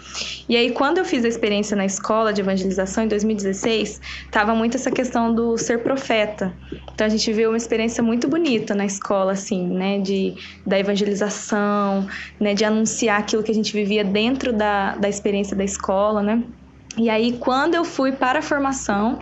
E 0.49 0.57
aí, 0.57 0.71
quando 0.71 0.99
eu 0.99 1.05
fiz 1.05 1.25
a 1.25 1.29
experiência 1.29 1.77
na 1.77 1.85
escola 1.85 2.33
de 2.33 2.41
evangelização 2.41 3.05
em 3.05 3.09
2016, 3.09 4.01
tava 4.31 4.55
muito 4.55 4.77
essa 4.77 4.91
questão 4.91 5.35
do 5.35 5.57
ser 5.57 5.83
profeta. 5.83 6.53
Então 6.95 7.07
a 7.07 7.11
gente 7.11 7.33
viu 7.33 7.51
uma 7.51 7.57
experiência 7.57 8.03
muito 8.03 8.29
bonita 8.29 8.75
na 8.75 8.85
escola, 8.85 9.33
assim, 9.33 9.67
né? 9.67 9.99
De, 9.99 10.35
da 10.67 10.79
evangelização, 10.79 12.07
né? 12.39 12.55
De 12.55 12.65
anunciar 12.65 13.21
aquilo 13.21 13.43
que 13.43 13.51
a 13.51 13.55
gente 13.55 13.73
vivia 13.73 14.05
dentro 14.05 14.53
da, 14.53 14.97
da 14.97 15.09
experiência 15.09 15.57
da 15.57 15.65
escola, 15.65 16.23
né? 16.23 16.43
E 16.99 17.09
aí, 17.09 17.39
quando 17.39 17.75
eu 17.75 17.85
fui 17.85 18.13
para 18.13 18.41
a 18.41 18.43
formação, 18.43 19.21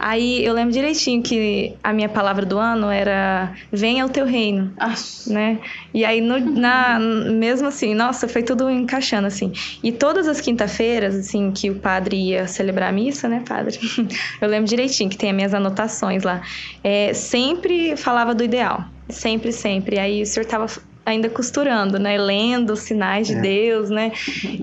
aí 0.00 0.44
eu 0.44 0.52
lembro 0.54 0.72
direitinho 0.72 1.22
que 1.22 1.76
a 1.82 1.92
minha 1.92 2.08
palavra 2.08 2.44
do 2.44 2.58
ano 2.58 2.90
era 2.90 3.54
venha 3.70 4.04
o 4.04 4.08
teu 4.08 4.24
reino, 4.26 4.72
Ah, 4.78 4.94
né? 5.26 5.60
E 5.92 6.04
aí, 6.04 6.20
no, 6.20 6.38
na, 6.38 6.98
mesmo 6.98 7.68
assim, 7.68 7.94
nossa, 7.94 8.26
foi 8.26 8.42
tudo 8.42 8.70
encaixando, 8.70 9.26
assim. 9.26 9.52
E 9.82 9.92
todas 9.92 10.26
as 10.26 10.40
quinta-feiras, 10.40 11.14
assim, 11.14 11.52
que 11.52 11.70
o 11.70 11.78
padre 11.78 12.16
ia 12.16 12.46
celebrar 12.48 12.88
a 12.88 12.92
missa, 12.92 13.28
né, 13.28 13.44
padre? 13.46 13.78
Eu 14.40 14.48
lembro 14.48 14.68
direitinho 14.68 15.10
que 15.10 15.18
tem 15.18 15.30
as 15.30 15.36
minhas 15.36 15.54
anotações 15.54 16.22
lá. 16.22 16.40
É, 16.82 17.12
sempre 17.12 17.96
falava 17.96 18.34
do 18.34 18.42
ideal. 18.42 18.84
Sempre, 19.08 19.52
sempre. 19.52 19.98
Aí 19.98 20.22
o 20.22 20.26
senhor 20.26 20.46
tava 20.46 20.66
ainda 21.04 21.28
costurando, 21.28 21.98
né? 21.98 22.16
Lendo 22.18 22.74
os 22.74 22.80
sinais 22.80 23.26
de 23.26 23.34
É. 23.34 23.40
Deus, 23.40 23.90
né? 23.90 24.12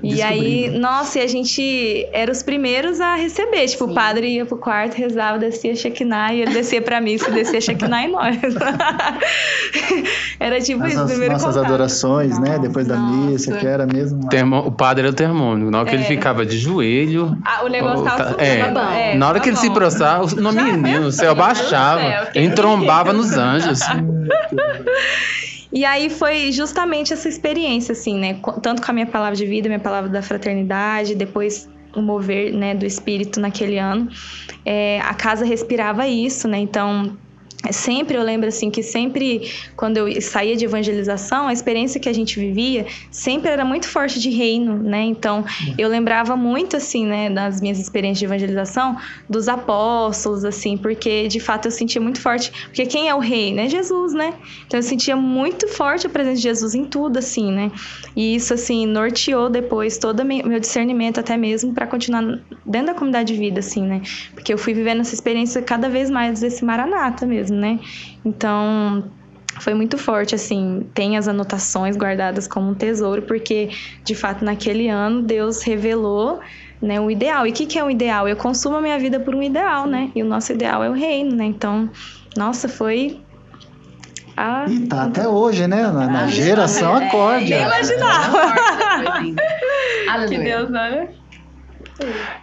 E 0.01 0.21
aí, 0.21 0.69
nossa, 0.69 1.19
e 1.19 1.21
a 1.21 1.27
gente 1.27 2.07
era 2.13 2.31
os 2.31 2.41
primeiros 2.43 3.01
a 3.01 3.15
receber. 3.15 3.67
Tipo, 3.67 3.85
Sim. 3.85 3.91
o 3.91 3.93
padre 3.93 4.27
ia 4.35 4.45
pro 4.45 4.57
quarto, 4.57 4.93
rezava, 4.95 5.37
descia 5.39 5.75
Shekinah, 5.75 6.33
e 6.33 6.41
ele 6.41 6.53
descia 6.53 6.81
pra 6.81 7.01
missa, 7.01 7.29
descia 7.31 7.59
Shekinah 7.59 8.03
e 8.03 8.07
nós. 8.07 8.37
era 10.39 10.61
tipo 10.61 10.83
As 10.83 10.93
isso, 10.93 11.05
primeiro 11.05 11.33
nossas 11.33 11.55
contato. 11.55 11.65
adorações, 11.65 12.39
né? 12.39 12.59
Depois 12.59 12.87
da 12.87 12.95
Nossa. 12.95 13.15
missa, 13.31 13.57
que 13.57 13.65
era 13.67 13.85
mesmo. 13.85 14.29
Termo- 14.29 14.59
o 14.59 14.71
padre 14.71 15.03
era 15.03 15.11
o 15.11 15.15
termômetro. 15.15 15.69
Na 15.71 15.79
hora 15.79 15.89
que 15.89 15.95
ele 15.95 16.03
É. 16.03 16.07
ficava 16.07 16.45
de 16.45 16.57
joelho. 16.57 17.35
Ah, 17.43 17.65
o 17.65 17.67
negócio 17.67 18.05
tava 18.05 18.33
tá- 18.35 18.43
é. 18.43 18.71
bom. 18.71 18.79
É, 18.79 19.15
na 19.15 19.27
hora 19.27 19.39
que 19.39 19.49
ele 19.49 19.55
tá 19.55 19.61
se 19.61 19.67
bom. 19.69 19.73
prostrava, 19.75 20.25
o 20.25 20.35
no 20.41 20.51
menino, 20.53 21.07
o 21.07 21.11
céu 21.11 21.35
Meu 21.35 21.45
Deus 21.45 21.57
do 21.57 21.63
baixava. 21.63 22.01
céu, 22.01 22.25
que 22.31 22.39
Ele 22.39 22.51
trombava 22.51 23.11
nos 23.11 23.35
anjos. 23.37 23.79
E 25.71 25.83
aí 25.83 26.09
foi 26.09 26.51
justamente 26.51 27.13
essa 27.13 27.27
experiência, 27.27 27.91
assim, 27.91 28.17
né? 28.17 28.39
Tanto 28.61 28.81
com 28.81 28.91
a 28.91 28.93
minha 28.93 29.07
palavra 29.07 29.35
de 29.35 29.45
vida, 29.45 29.67
minha 29.67 29.79
palavra 29.79 30.09
da 30.09 30.21
fraternidade, 30.21 31.13
depois 31.15 31.69
o 31.95 32.01
mover, 32.01 32.53
né, 32.53 32.75
do 32.75 32.85
espírito 32.85 33.39
naquele 33.39 33.77
ano. 33.77 34.07
É, 34.65 34.99
a 35.01 35.13
casa 35.13 35.45
respirava 35.45 36.07
isso, 36.07 36.47
né? 36.47 36.59
Então, 36.59 37.17
sempre 37.71 38.17
eu 38.17 38.23
lembro 38.23 38.47
assim 38.47 38.69
que 38.69 38.83
sempre 38.83 39.51
quando 39.75 39.97
eu 39.97 40.21
saía 40.21 40.55
de 40.55 40.65
evangelização, 40.65 41.47
a 41.47 41.53
experiência 41.53 41.99
que 41.99 42.09
a 42.09 42.13
gente 42.13 42.39
vivia 42.39 42.85
sempre 43.11 43.51
era 43.51 43.65
muito 43.65 43.87
forte 43.87 44.19
de 44.19 44.29
reino, 44.29 44.77
né? 44.77 45.01
Então, 45.03 45.43
eu 45.77 45.89
lembrava 45.89 46.35
muito 46.35 46.77
assim, 46.77 47.05
né, 47.05 47.29
das 47.29 47.61
minhas 47.61 47.79
experiências 47.79 48.19
de 48.19 48.25
evangelização, 48.25 48.97
dos 49.29 49.47
apóstolos 49.47 50.43
assim, 50.45 50.77
porque 50.77 51.27
de 51.27 51.39
fato 51.39 51.65
eu 51.65 51.71
sentia 51.71 52.01
muito 52.01 52.19
forte, 52.19 52.51
porque 52.65 52.85
quem 52.85 53.09
é 53.09 53.15
o 53.15 53.19
rei, 53.19 53.53
né? 53.53 53.67
Jesus, 53.67 54.13
né? 54.13 54.33
Então 54.65 54.77
eu 54.77 54.83
sentia 54.83 55.15
muito 55.15 55.67
forte 55.67 56.07
a 56.07 56.09
presença 56.09 56.37
de 56.37 56.43
Jesus 56.43 56.75
em 56.75 56.85
tudo 56.85 57.19
assim, 57.19 57.51
né? 57.51 57.71
E 58.15 58.35
isso 58.35 58.53
assim 58.53 58.85
norteou 58.85 59.49
depois 59.49 59.97
todo 59.97 60.21
o 60.21 60.25
meu 60.25 60.59
discernimento 60.59 61.19
até 61.19 61.37
mesmo 61.37 61.73
para 61.73 61.87
continuar 61.87 62.23
dentro 62.65 62.87
da 62.87 62.93
comunidade 62.93 63.33
de 63.33 63.39
vida 63.39 63.59
assim, 63.59 63.81
né? 63.81 64.01
Porque 64.33 64.53
eu 64.53 64.57
fui 64.57 64.73
vivendo 64.73 65.01
essa 65.01 65.13
experiência 65.13 65.61
cada 65.61 65.89
vez 65.89 66.09
mais 66.09 66.39
desse 66.39 66.63
maranata 66.63 67.25
mesmo, 67.25 67.56
né? 67.57 67.79
Então, 68.23 69.03
foi 69.59 69.73
muito 69.73 69.97
forte, 69.97 70.35
assim. 70.35 70.87
Tem 70.93 71.17
as 71.17 71.27
anotações 71.27 71.95
guardadas 71.95 72.47
como 72.47 72.71
um 72.71 72.73
tesouro, 72.73 73.21
porque, 73.23 73.69
de 74.03 74.15
fato, 74.15 74.45
naquele 74.45 74.87
ano, 74.87 75.21
Deus 75.21 75.61
revelou 75.61 76.39
né, 76.81 76.99
o 76.99 77.09
ideal. 77.09 77.47
E 77.47 77.51
o 77.51 77.53
que, 77.53 77.65
que 77.65 77.79
é 77.79 77.83
o 77.83 77.89
ideal? 77.89 78.27
Eu 78.27 78.35
consumo 78.35 78.77
a 78.77 78.81
minha 78.81 78.97
vida 78.99 79.19
por 79.19 79.35
um 79.35 79.41
ideal, 79.41 79.85
né? 79.85 80.11
E 80.15 80.21
o 80.21 80.25
nosso 80.25 80.51
ideal 80.51 80.83
é 80.83 80.89
o 80.89 80.93
reino, 80.93 81.35
né? 81.35 81.45
Então, 81.45 81.89
nossa, 82.35 82.67
foi. 82.69 83.19
A... 84.35 84.65
E 84.69 84.81
tá 84.81 85.03
até 85.03 85.27
hoje, 85.27 85.67
né? 85.67 85.81
Na, 85.81 86.07
na 86.07 86.27
geração 86.27 86.95
acorde. 86.95 87.49
Nem 87.49 87.63
imaginava. 87.63 88.53
que. 90.29 90.37
Deus, 90.37 90.69
né? 90.69 91.09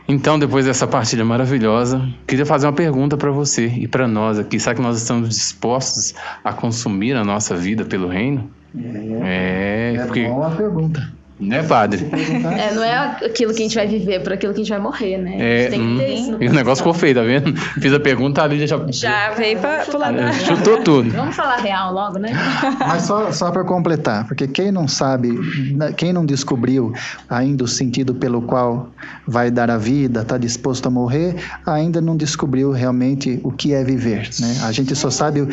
Então, 0.09 0.39
depois 0.39 0.67
dessa 0.67 0.87
partilha 0.87 1.25
maravilhosa, 1.25 2.07
queria 2.27 2.45
fazer 2.45 2.67
uma 2.67 2.73
pergunta 2.73 3.17
para 3.17 3.31
você 3.31 3.67
e 3.67 3.89
para 3.89 4.07
nós 4.07 4.39
aqui. 4.39 4.59
Será 4.59 4.75
que 4.75 4.83
nós 4.83 4.97
estamos 4.97 5.29
dispostos 5.29 6.15
a 6.43 6.53
consumir 6.53 7.15
a 7.17 7.25
nossa 7.25 7.57
vida 7.57 7.85
pelo 7.85 8.09
reino? 8.09 8.51
É, 8.77 9.95
É 9.97 10.05
porque, 10.05 10.27
boa 10.27 10.51
pergunta. 10.51 11.13
Né, 11.41 11.63
padre? 11.65 12.07
É, 12.13 12.73
não 12.75 12.83
é 12.85 12.97
aquilo 12.97 13.53
que 13.53 13.61
a 13.61 13.65
gente 13.65 13.75
vai 13.75 13.87
viver, 13.87 14.21
por 14.23 14.33
aquilo 14.33 14.53
que 14.55 14.61
a 14.61 14.63
gente 14.65 14.71
vai 14.73 14.79
morrer, 14.81 15.19
né? 15.19 15.33
A 15.37 15.43
É, 15.43 15.61
gente 15.63 15.71
tem 15.71 15.81
que 15.81 16.05
ter 16.05 16.33
hum, 16.33 16.37
e 16.41 16.49
o 16.49 16.53
negócio 16.53 16.83
ficou 16.83 16.95
feio, 16.95 17.15
tá 17.15 17.23
vendo? 17.23 17.55
Fiz 17.57 17.93
a 17.93 17.99
pergunta, 18.01 18.43
a 18.43 18.47
Lídia 18.47 18.67
já, 18.67 18.81
Já 18.91 19.31
veio 19.31 19.59
pra, 19.59 19.79
pro 19.85 19.99
lado 19.99 20.17
da... 20.17 20.33
chutou 20.33 20.79
tudo. 20.83 21.11
Vamos 21.11 21.35
falar 21.35 21.57
real 21.57 21.93
logo, 21.93 22.19
né? 22.19 22.31
Mas 22.79 23.03
só, 23.03 23.33
só 23.33 23.51
para 23.51 23.65
completar, 23.65 24.27
porque 24.29 24.47
quem 24.47 24.71
não 24.71 24.87
sabe, 24.87 25.29
na- 25.75 25.93
quem 25.93 26.13
não 26.13 26.25
descobriu 26.25 26.93
ainda 27.29 27.65
o 27.65 27.69
sentido 27.69 28.15
pelo 28.15 28.43
qual 28.43 28.91
vai 29.27 29.51
dar 29.51 29.71
a 29.71 29.77
vida, 29.79 30.23
está 30.23 30.39
disposto 30.39 30.87
a 30.87 30.91
morrer, 30.91 31.35
ainda 31.67 32.01
não 32.01 32.17
descobriu 32.17 32.71
realmente 32.71 33.41
o 33.43 33.51
que 33.51 33.73
é 33.75 33.83
viver. 33.83 34.31
Né? 34.41 34.57
A 34.65 34.71
gente 34.73 34.95
só 34.95 35.11
sabe 35.11 35.41
o- 35.43 35.49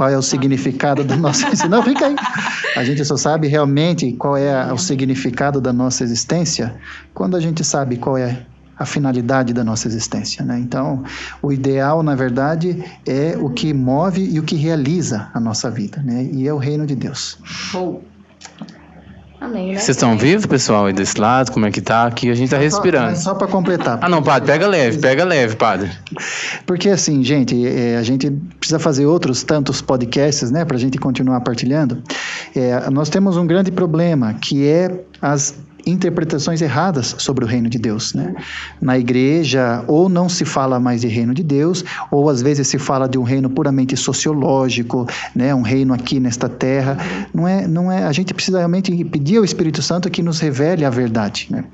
qual 0.00 0.08
é 0.08 0.16
o 0.16 0.22
significado 0.22 1.04
da 1.04 1.14
nossa 1.14 1.44
existência. 1.52 1.68
Não, 1.68 1.82
fica 1.82 2.06
aí. 2.06 2.16
A 2.74 2.82
gente 2.82 3.04
só 3.04 3.18
sabe 3.18 3.48
realmente 3.48 4.10
qual 4.14 4.34
é 4.34 4.72
o 4.72 4.78
significado 4.78 5.60
da 5.60 5.74
nossa 5.74 6.02
existência 6.02 6.74
quando 7.12 7.36
a 7.36 7.40
gente 7.40 7.62
sabe 7.62 7.98
qual 7.98 8.16
é 8.16 8.46
a 8.78 8.86
finalidade 8.86 9.52
da 9.52 9.62
nossa 9.62 9.86
existência, 9.88 10.42
né? 10.42 10.58
Então, 10.58 11.04
o 11.42 11.52
ideal, 11.52 12.02
na 12.02 12.14
verdade, 12.14 12.82
é 13.06 13.36
o 13.38 13.50
que 13.50 13.74
move 13.74 14.24
e 14.24 14.40
o 14.40 14.42
que 14.42 14.56
realiza 14.56 15.28
a 15.34 15.38
nossa 15.38 15.70
vida, 15.70 16.02
né? 16.02 16.26
E 16.32 16.48
é 16.48 16.54
o 16.54 16.56
reino 16.56 16.86
de 16.86 16.96
Deus. 16.96 17.36
Show. 17.44 18.02
Amém, 19.40 19.72
né? 19.72 19.78
Vocês 19.78 19.96
estão 19.96 20.18
vivos, 20.18 20.44
pessoal, 20.44 20.84
aí 20.86 20.92
desse 20.92 21.18
lado? 21.18 21.50
Como 21.50 21.64
é 21.64 21.70
que 21.70 21.80
tá? 21.80 22.06
Aqui 22.06 22.30
a 22.30 22.34
gente 22.34 22.50
tá 22.50 22.58
respirando. 22.58 23.16
Só, 23.16 23.34
para 23.34 23.46
completar. 23.46 23.98
Ah, 24.02 24.08
não, 24.08 24.22
padre, 24.22 24.52
pega 24.52 24.66
leve, 24.66 24.98
pega 24.98 25.24
leve, 25.24 25.56
padre. 25.56 25.90
Porque 26.66 26.90
assim, 26.90 27.24
gente, 27.24 27.66
é, 27.66 27.96
a 27.96 28.02
gente 28.02 28.30
precisa 28.58 28.78
fazer 28.78 29.06
outros 29.06 29.42
tantos 29.42 29.80
podcasts, 29.80 30.50
né, 30.50 30.64
para 30.66 30.76
a 30.76 30.80
gente 30.80 30.98
continuar 30.98 31.40
partilhando. 31.40 32.02
É, 32.54 32.90
nós 32.90 33.08
temos 33.08 33.38
um 33.38 33.46
grande 33.46 33.72
problema 33.72 34.34
que 34.34 34.68
é 34.68 35.04
as 35.22 35.54
interpretações 35.86 36.60
erradas 36.62 37.14
sobre 37.18 37.44
o 37.44 37.48
reino 37.48 37.68
de 37.68 37.78
Deus, 37.78 38.14
né? 38.14 38.34
Na 38.80 38.98
igreja, 38.98 39.84
ou 39.86 40.08
não 40.08 40.28
se 40.28 40.44
fala 40.44 40.80
mais 40.80 41.00
de 41.00 41.08
reino 41.08 41.34
de 41.34 41.42
Deus, 41.42 41.84
ou 42.10 42.28
às 42.28 42.42
vezes 42.42 42.66
se 42.68 42.78
fala 42.78 43.08
de 43.08 43.18
um 43.18 43.22
reino 43.22 43.50
puramente 43.50 43.96
sociológico, 43.96 45.06
né? 45.34 45.54
Um 45.54 45.62
reino 45.62 45.92
aqui 45.92 46.20
nesta 46.20 46.48
terra. 46.48 46.96
Não 47.32 47.46
é, 47.46 47.66
não 47.66 47.90
é. 47.90 48.04
A 48.04 48.12
gente 48.12 48.34
precisa 48.34 48.58
realmente 48.58 49.04
pedir 49.04 49.38
ao 49.38 49.44
Espírito 49.44 49.82
Santo 49.82 50.10
que 50.10 50.22
nos 50.22 50.40
revele 50.40 50.84
a 50.84 50.90
verdade, 50.90 51.48
né? 51.50 51.64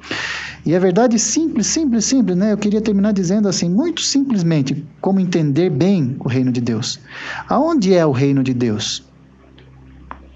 E 0.65 0.75
a 0.75 0.81
verdade 0.81 1.17
simples, 1.17 1.69
simples, 1.69 2.05
simples, 2.05 2.37
né? 2.37 2.53
Eu 2.53 2.59
queria 2.59 2.81
terminar 2.81 3.13
dizendo 3.13 3.49
assim, 3.49 3.69
muito 3.69 4.03
simplesmente, 4.03 4.85
como 5.01 5.21
entender 5.21 5.71
bem 5.71 6.17
o 6.19 6.29
reino 6.29 6.51
de 6.51 6.61
Deus. 6.61 6.99
Aonde 7.49 7.95
é 7.95 8.05
o 8.05 8.11
reino 8.11 8.43
de 8.43 8.53
Deus? 8.53 9.05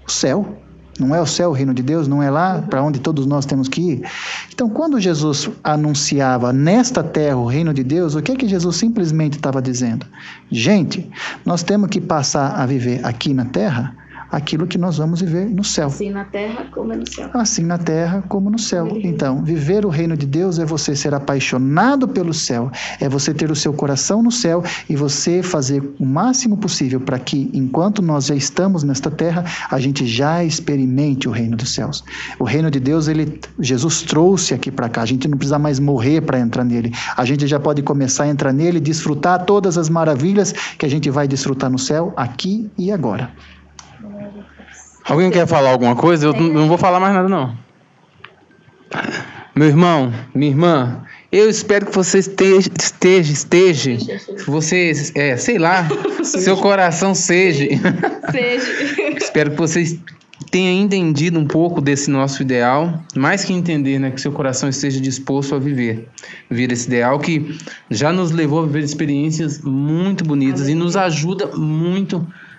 O 0.07 0.11
céu. 0.11 0.57
Não 0.99 1.15
é 1.15 1.21
o 1.21 1.25
céu 1.25 1.49
o 1.49 1.53
reino 1.53 1.73
de 1.73 1.81
Deus? 1.81 2.07
Não 2.07 2.21
é 2.21 2.29
lá 2.29 2.61
para 2.61 2.83
onde 2.83 2.99
todos 2.99 3.25
nós 3.25 3.45
temos 3.45 3.67
que 3.67 3.81
ir? 3.81 4.09
Então, 4.53 4.69
quando 4.69 4.99
Jesus 4.99 5.49
anunciava 5.63 6.51
nesta 6.53 7.03
terra 7.03 7.37
o 7.37 7.45
reino 7.45 7.73
de 7.73 7.83
Deus, 7.83 8.15
o 8.15 8.21
que 8.21 8.33
é 8.33 8.35
que 8.35 8.47
Jesus 8.47 8.75
simplesmente 8.75 9.37
estava 9.37 9.61
dizendo? 9.61 10.05
Gente, 10.51 11.09
nós 11.45 11.63
temos 11.63 11.89
que 11.89 12.01
passar 12.01 12.59
a 12.59 12.65
viver 12.65 13.05
aqui 13.05 13.33
na 13.33 13.45
terra 13.45 13.95
aquilo 14.31 14.65
que 14.65 14.77
nós 14.77 14.97
vamos 14.97 15.21
viver 15.21 15.45
no 15.49 15.63
céu 15.63 15.87
Assim 15.87 16.09
na 16.09 16.23
terra 16.25 16.65
como 16.71 16.93
é 16.93 16.95
no 16.95 17.07
céu. 17.07 17.29
assim 17.33 17.63
na 17.63 17.77
terra 17.77 18.23
como 18.29 18.49
no 18.49 18.57
céu. 18.59 18.87
Então, 19.03 19.43
viver 19.43 19.85
o 19.85 19.89
reino 19.89 20.15
de 20.15 20.25
Deus 20.25 20.59
é 20.59 20.65
você 20.65 20.95
ser 20.95 21.13
apaixonado 21.13 22.07
pelo 22.07 22.33
céu, 22.33 22.71
é 22.99 23.09
você 23.09 23.33
ter 23.33 23.51
o 23.51 23.55
seu 23.55 23.73
coração 23.73 24.21
no 24.23 24.31
céu 24.31 24.63
e 24.89 24.95
você 24.95 25.43
fazer 25.43 25.83
o 25.99 26.05
máximo 26.05 26.57
possível 26.57 26.99
para 26.99 27.19
que, 27.19 27.49
enquanto 27.53 28.01
nós 28.01 28.25
já 28.27 28.35
estamos 28.35 28.83
nesta 28.83 29.09
terra, 29.11 29.43
a 29.69 29.79
gente 29.79 30.05
já 30.05 30.43
experimente 30.43 31.27
o 31.27 31.31
reino 31.31 31.57
dos 31.57 31.73
céus. 31.73 32.03
O 32.39 32.43
reino 32.43 32.69
de 32.71 32.79
Deus, 32.79 33.07
ele 33.07 33.39
Jesus 33.59 34.01
trouxe 34.03 34.53
aqui 34.53 34.71
para 34.71 34.89
cá. 34.89 35.01
A 35.01 35.05
gente 35.05 35.27
não 35.27 35.37
precisa 35.37 35.59
mais 35.59 35.79
morrer 35.79 36.21
para 36.21 36.39
entrar 36.39 36.63
nele. 36.63 36.91
A 37.17 37.25
gente 37.25 37.47
já 37.47 37.59
pode 37.59 37.81
começar 37.81 38.23
a 38.23 38.27
entrar 38.27 38.53
nele 38.53 38.77
e 38.77 38.81
desfrutar 38.81 39.45
todas 39.45 39.77
as 39.77 39.89
maravilhas 39.89 40.53
que 40.77 40.85
a 40.85 40.89
gente 40.89 41.09
vai 41.09 41.27
desfrutar 41.27 41.69
no 41.69 41.79
céu 41.79 42.13
aqui 42.15 42.69
e 42.77 42.91
agora. 42.91 43.31
Alguém 45.05 45.31
quer 45.31 45.47
falar 45.47 45.71
alguma 45.71 45.95
coisa? 45.95 46.27
Eu 46.27 46.33
não 46.33 46.67
vou 46.67 46.77
falar 46.77 46.99
mais 46.99 47.13
nada, 47.13 47.27
não. 47.27 47.57
Meu 49.55 49.67
irmão, 49.67 50.13
minha 50.33 50.51
irmã, 50.51 51.03
eu 51.31 51.49
espero 51.49 51.85
que 51.85 51.95
você 51.95 52.19
esteja, 52.19 52.69
esteja, 52.79 53.31
esteja, 53.31 53.97
você, 54.45 54.91
é, 55.15 55.37
sei 55.37 55.57
lá, 55.57 55.87
seu 56.23 56.57
coração 56.57 57.15
seja. 57.15 57.65
Seja. 58.31 59.17
Espero 59.17 59.51
que 59.51 59.57
vocês 59.57 59.97
tenham 60.49 60.83
entendido 60.83 61.39
um 61.39 61.47
pouco 61.47 61.79
desse 61.79 62.11
nosso 62.11 62.41
ideal, 62.41 63.01
mais 63.15 63.45
que 63.45 63.53
entender, 63.53 63.97
né, 63.99 64.11
que 64.11 64.19
seu 64.19 64.31
coração 64.33 64.67
esteja 64.67 64.99
disposto 64.99 65.55
a 65.55 65.59
viver, 65.59 66.09
viver 66.49 66.73
esse 66.73 66.87
ideal 66.87 67.17
que 67.19 67.57
já 67.89 68.11
nos 68.11 68.31
levou 68.31 68.63
a 68.63 68.65
viver 68.65 68.83
experiências 68.83 69.61
muito 69.61 70.25
bonitas 70.25 70.67
e 70.67 70.75
nos 70.75 70.97
ajuda 70.97 71.47
muito 71.55 72.27
a 72.27 72.50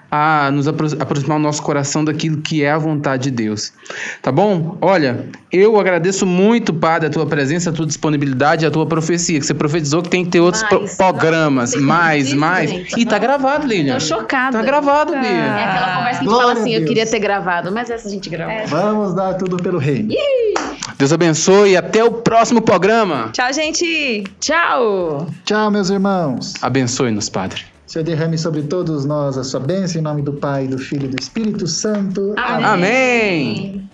nos 0.53 0.69
apro- 0.69 0.89
aproximar 1.01 1.39
o 1.39 1.41
nosso 1.41 1.63
coração 1.63 2.05
daquilo 2.05 2.37
que 2.43 2.63
é 2.63 2.71
a 2.71 2.77
vontade 2.77 3.25
de 3.25 3.31
Deus. 3.31 3.73
Tá 4.21 4.31
bom? 4.31 4.77
Olha, 4.81 5.27
eu 5.51 5.81
agradeço 5.81 6.27
muito, 6.27 6.75
Padre, 6.75 7.09
a 7.09 7.11
tua 7.11 7.25
presença, 7.25 7.71
a 7.71 7.73
tua 7.73 7.87
disponibilidade, 7.87 8.67
a 8.67 8.71
tua 8.71 8.85
profecia, 8.87 9.41
que 9.41 9.47
você 9.47 9.55
profetizou 9.55 10.03
que 10.03 10.11
tem 10.11 10.23
que 10.25 10.31
ter 10.31 10.41
outros 10.41 10.63
pro- 10.65 10.81
Mais. 10.81 10.97
programas, 10.97 11.73
Nossa, 11.73 11.87
mais, 11.87 12.27
isso, 12.29 12.37
mais. 12.37 12.71
gente. 12.71 13.01
E 13.01 13.07
tá 13.07 13.19
gravado, 13.19 13.67
Lilian. 13.67 13.95
Tô 13.95 14.01
chocada. 14.01 14.59
Tá 14.59 14.65
gravado, 14.65 15.13
Lilian. 15.15 15.29
É 15.29 15.65
aquela 15.65 15.97
conversa 15.97 16.21
que 16.21 16.27
a 16.27 16.31
gente 16.31 16.41
fala 16.41 16.53
assim, 16.53 16.75
a 16.75 16.79
eu 16.79 16.85
queria 16.85 17.07
ter 17.07 17.19
gravado, 17.19 17.73
mas 17.73 17.89
essa 17.89 18.07
a 18.07 18.11
gente 18.11 18.29
grava. 18.29 18.67
Vamos 18.67 19.15
dar 19.15 19.35
tudo 19.35 19.57
pelo 19.57 19.79
reino. 19.79 20.11
Deus 20.99 21.13
abençoe 21.13 21.71
e 21.71 21.77
até 21.77 22.05
o 22.05 22.11
próximo 22.13 22.61
programa. 22.61 23.31
Tchau, 23.33 23.51
gente! 23.53 24.25
Tchau! 24.39 25.27
Tchau, 25.45 25.71
meus 25.71 25.89
irmãos. 25.89 26.53
Abençoe-nos, 26.61 27.29
Padre. 27.31 27.72
Senhor, 27.93 28.07
derrame 28.07 28.39
sobre 28.39 28.63
todos 28.63 29.05
nós 29.05 29.37
a 29.37 29.45
sua 29.45 29.61
bênção, 29.61 30.01
em 30.01 30.03
nome 30.03 30.23
do 30.23 30.33
Pai, 30.33 30.67
do 30.67 30.79
Filho 30.79 31.05
e 31.05 31.09
do 31.09 31.21
Espírito 31.21 31.67
Santo. 31.67 32.33
Amém. 32.39 32.65
Amém. 32.65 33.91